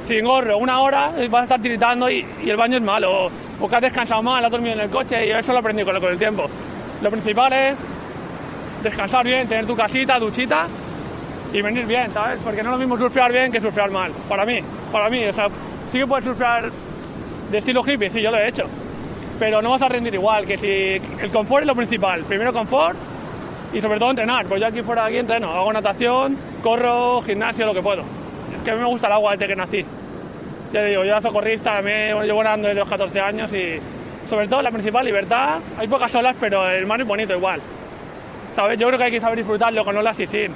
sin 0.06 0.24
gorro, 0.24 0.58
una 0.58 0.80
hora, 0.80 1.12
vas 1.30 1.40
a 1.40 1.44
estar 1.44 1.60
tiritando 1.60 2.10
y, 2.10 2.24
el 2.44 2.56
baño 2.56 2.76
es 2.76 2.82
malo. 2.82 3.26
O, 3.26 3.30
o 3.60 3.68
que 3.68 3.74
has 3.74 3.82
descansado 3.82 4.22
mal, 4.22 4.44
has 4.44 4.50
dormido 4.50 4.74
en 4.74 4.80
el 4.80 4.90
coche 4.90 5.26
y 5.26 5.30
eso 5.30 5.52
lo 5.52 5.58
aprendí 5.60 5.82
con, 5.82 5.98
con 5.98 6.12
el 6.12 6.18
tiempo. 6.18 6.46
Lo 7.02 7.10
principal 7.10 7.52
es 7.52 7.78
descansar 8.82 9.24
bien, 9.24 9.48
tener 9.48 9.66
tu 9.66 9.74
casita, 9.74 10.18
duchita 10.18 10.66
y 11.52 11.62
venir 11.62 11.86
bien, 11.86 12.12
¿sabes? 12.12 12.38
Porque 12.44 12.62
no 12.62 12.70
es 12.70 12.72
lo 12.72 12.78
mismo 12.78 12.98
surfear 12.98 13.32
bien 13.32 13.50
que 13.50 13.60
surfear 13.60 13.90
mal. 13.90 14.12
Para 14.28 14.44
mí, 14.44 14.60
para 14.92 15.08
mí. 15.08 15.24
O 15.24 15.32
sea, 15.32 15.48
sí 15.90 15.98
que 15.98 16.06
puedes 16.06 16.24
surfear 16.24 16.70
de 17.50 17.58
estilo 17.58 17.82
hippie, 17.86 18.10
sí, 18.10 18.20
yo 18.20 18.30
lo 18.30 18.38
he 18.38 18.48
hecho. 18.48 18.66
Pero 19.38 19.62
no 19.62 19.70
vas 19.70 19.82
a 19.82 19.88
rendir 19.88 20.14
igual, 20.14 20.46
que 20.46 20.58
si 20.58 21.22
el 21.22 21.30
confort 21.30 21.62
es 21.62 21.66
lo 21.66 21.74
principal. 21.74 22.22
Primero 22.24 22.52
confort 22.52 22.96
y 23.72 23.80
sobre 23.80 23.98
todo 23.98 24.10
entrenar. 24.10 24.46
Pues 24.46 24.60
yo 24.60 24.66
aquí 24.66 24.82
fuera 24.82 25.02
de 25.02 25.08
aquí 25.08 25.18
entreno, 25.18 25.52
hago 25.52 25.72
natación, 25.72 26.36
corro, 26.62 27.20
gimnasio, 27.22 27.66
lo 27.66 27.74
que 27.74 27.82
puedo. 27.82 28.02
Es 28.02 28.62
que 28.64 28.70
a 28.70 28.74
mí 28.74 28.80
me 28.80 28.86
gusta 28.86 29.06
el 29.08 29.12
agua 29.14 29.32
desde 29.32 29.46
que 29.46 29.56
nací. 29.56 29.84
Ya 30.72 30.82
digo, 30.82 31.02
yo 31.04 31.10
era 31.10 31.20
socorrista, 31.20 31.80
me 31.82 32.12
llevo 32.24 32.42
nadando 32.42 32.68
desde 32.68 32.80
los 32.80 32.88
14 32.88 33.20
años 33.20 33.52
y 33.52 33.78
sobre 34.28 34.48
todo 34.48 34.62
la 34.62 34.70
principal 34.70 35.04
libertad. 35.04 35.58
Hay 35.78 35.86
pocas 35.88 36.14
olas, 36.14 36.36
pero 36.40 36.68
el 36.68 36.86
mar 36.86 37.00
es 37.00 37.06
bonito 37.06 37.34
igual. 37.34 37.60
¿Sabes? 38.54 38.78
Yo 38.78 38.86
creo 38.88 38.98
que 38.98 39.04
hay 39.04 39.10
que 39.12 39.20
saber 39.20 39.36
disfrutarlo 39.38 39.84
con 39.84 39.96
olas 39.96 40.18
y 40.18 40.26
sin. 40.26 40.52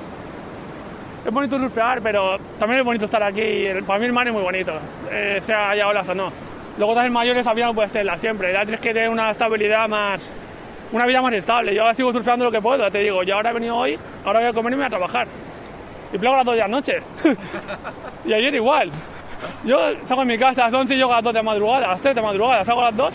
Es 1.24 1.30
bonito 1.32 1.58
surfear, 1.58 2.00
pero 2.00 2.38
también 2.58 2.80
es 2.80 2.84
bonito 2.86 3.04
estar 3.04 3.22
aquí. 3.22 3.66
el- 3.66 3.84
Para 3.84 3.98
mí 3.98 4.06
el 4.06 4.12
mar 4.12 4.26
es 4.26 4.32
muy 4.32 4.42
bonito, 4.42 4.72
eh, 5.10 5.40
sea 5.44 5.70
haya 5.70 5.86
olas 5.88 6.08
o 6.08 6.14
no. 6.14 6.32
Luego 6.78 6.94
también 6.94 7.12
mayores 7.12 7.46
avión 7.46 7.68
no 7.68 7.74
puedes 7.74 7.92
tenerla 7.92 8.16
siempre. 8.16 8.52
Ya 8.54 8.62
tienes 8.62 8.80
que 8.80 8.94
tener 8.94 9.10
una 9.10 9.30
estabilidad 9.30 9.86
más, 9.86 10.20
una 10.92 11.06
vida 11.06 11.22
más 11.22 11.32
estable. 11.32 11.74
Yo 11.74 11.82
ahora 11.82 11.94
sigo 11.94 12.12
surfeando 12.12 12.44
lo 12.44 12.50
que 12.50 12.60
puedo, 12.60 12.78
ya 12.78 12.90
te 12.90 12.98
digo. 12.98 13.22
Yo 13.22 13.36
ahora 13.36 13.50
he 13.50 13.54
venido 13.54 13.76
hoy, 13.76 13.98
ahora 14.24 14.40
voy 14.40 14.48
a 14.48 14.52
comer 14.52 14.72
y 14.72 14.76
me 14.76 14.82
voy 14.82 14.86
a 14.86 14.90
trabajar. 14.90 15.26
Y 16.12 16.18
plego 16.18 16.34
a 16.34 16.38
las 16.38 16.46
2 16.46 16.54
de 16.54 16.60
la 16.60 16.68
noche. 16.68 17.02
y 18.24 18.32
ayer 18.32 18.54
igual. 18.54 18.90
Yo 19.64 19.78
salgo 20.06 20.22
en 20.22 20.28
mi 20.28 20.38
casa 20.38 20.62
a 20.62 20.66
las 20.66 20.74
11 20.74 20.94
y 20.94 20.96
llego 20.96 21.12
a 21.12 21.16
las 21.16 21.24
2 21.24 21.34
de 21.34 21.42
madrugada, 21.42 21.86
a 21.86 21.92
las 21.92 22.02
3 22.02 22.14
de 22.14 22.22
madrugada. 22.22 22.64
Salgo 22.64 22.82
a 22.82 22.86
las 22.86 22.96
2, 22.96 23.14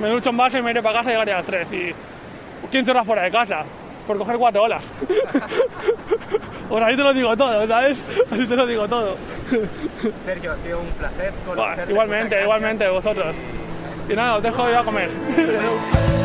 me 0.00 0.08
ducho 0.08 0.30
en 0.30 0.36
base 0.36 0.58
y 0.58 0.62
me 0.62 0.70
iré 0.70 0.82
para 0.82 0.98
casa 0.98 1.10
y 1.10 1.12
llegaré 1.12 1.32
a 1.32 1.36
las 1.36 1.46
3. 1.46 1.72
Y 1.72 1.94
15 2.70 2.90
horas 2.90 3.06
fuera 3.06 3.22
de 3.22 3.30
casa, 3.30 3.64
por 4.06 4.18
coger 4.18 4.36
4 4.36 4.62
olas. 4.62 4.82
Pues 6.68 6.82
ahí 6.82 6.96
te 6.96 7.02
lo 7.02 7.14
digo 7.14 7.36
todo, 7.36 7.64
¿sabes? 7.68 7.96
Así 8.28 8.44
te 8.44 8.56
lo 8.56 8.66
digo 8.66 8.88
todo. 8.88 9.16
Sergio, 10.24 10.52
ha 10.52 10.56
sido 10.56 10.80
un 10.80 10.88
placer 10.88 11.32
conocerte. 11.46 11.92
igualmente, 11.92 12.24
Muchas 12.24 12.42
igualmente, 12.42 12.88
vosotros. 12.88 13.36
Y 14.08 14.14
nada, 14.14 14.36
os 14.36 14.42
dejo 14.42 14.68
ir 14.68 14.74
a 14.74 14.82
comer. 14.82 15.08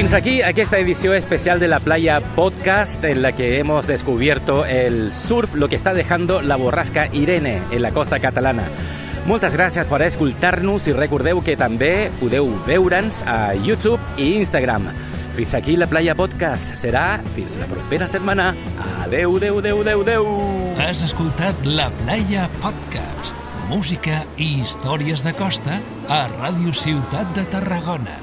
Fins 0.00 0.14
aquí 0.14 0.40
aquesta 0.40 0.78
edició 0.78 1.12
especial 1.12 1.60
de 1.60 1.68
la 1.68 1.78
Playa 1.78 2.22
Podcast 2.34 3.04
en 3.04 3.20
la 3.20 3.32
que 3.32 3.58
hemos 3.58 3.86
descubierto 3.86 4.64
el 4.64 5.12
surf, 5.12 5.54
lo 5.54 5.68
que 5.68 5.76
está 5.76 5.92
dejando 5.92 6.40
la 6.40 6.56
borrasca 6.56 7.08
Irene 7.12 7.60
en 7.70 7.82
la 7.82 7.90
costa 7.90 8.18
catalana. 8.18 8.64
Moltes 9.28 9.52
gràcies 9.52 9.84
per 9.84 10.00
escoltar-nos 10.06 10.88
i 10.88 10.94
recordeu 10.96 11.42
que 11.44 11.58
també 11.60 12.08
podeu 12.16 12.48
veure'ns 12.64 13.20
a 13.28 13.52
YouTube 13.52 14.00
i 14.16 14.38
Instagram. 14.38 14.88
Fins 15.36 15.52
aquí 15.52 15.76
la 15.76 15.90
Playa 15.90 16.16
Podcast. 16.16 16.72
Serà 16.80 17.20
fins 17.36 17.58
la 17.60 17.68
propera 17.68 18.08
setmana. 18.08 18.54
Adeu, 19.04 19.36
adeu, 19.36 19.60
adeu, 19.60 19.82
adeu, 19.84 20.06
adeu. 20.06 20.30
Has 20.80 21.04
escoltat 21.04 21.68
La 21.68 21.90
Playa 22.00 22.48
Podcast. 22.64 23.36
Música 23.68 24.24
i 24.40 24.62
històries 24.62 25.28
de 25.28 25.36
costa 25.36 25.76
a 26.08 26.24
Ràdio 26.40 26.72
Ciutat 26.72 27.36
de 27.36 27.44
Tarragona. 27.52 28.16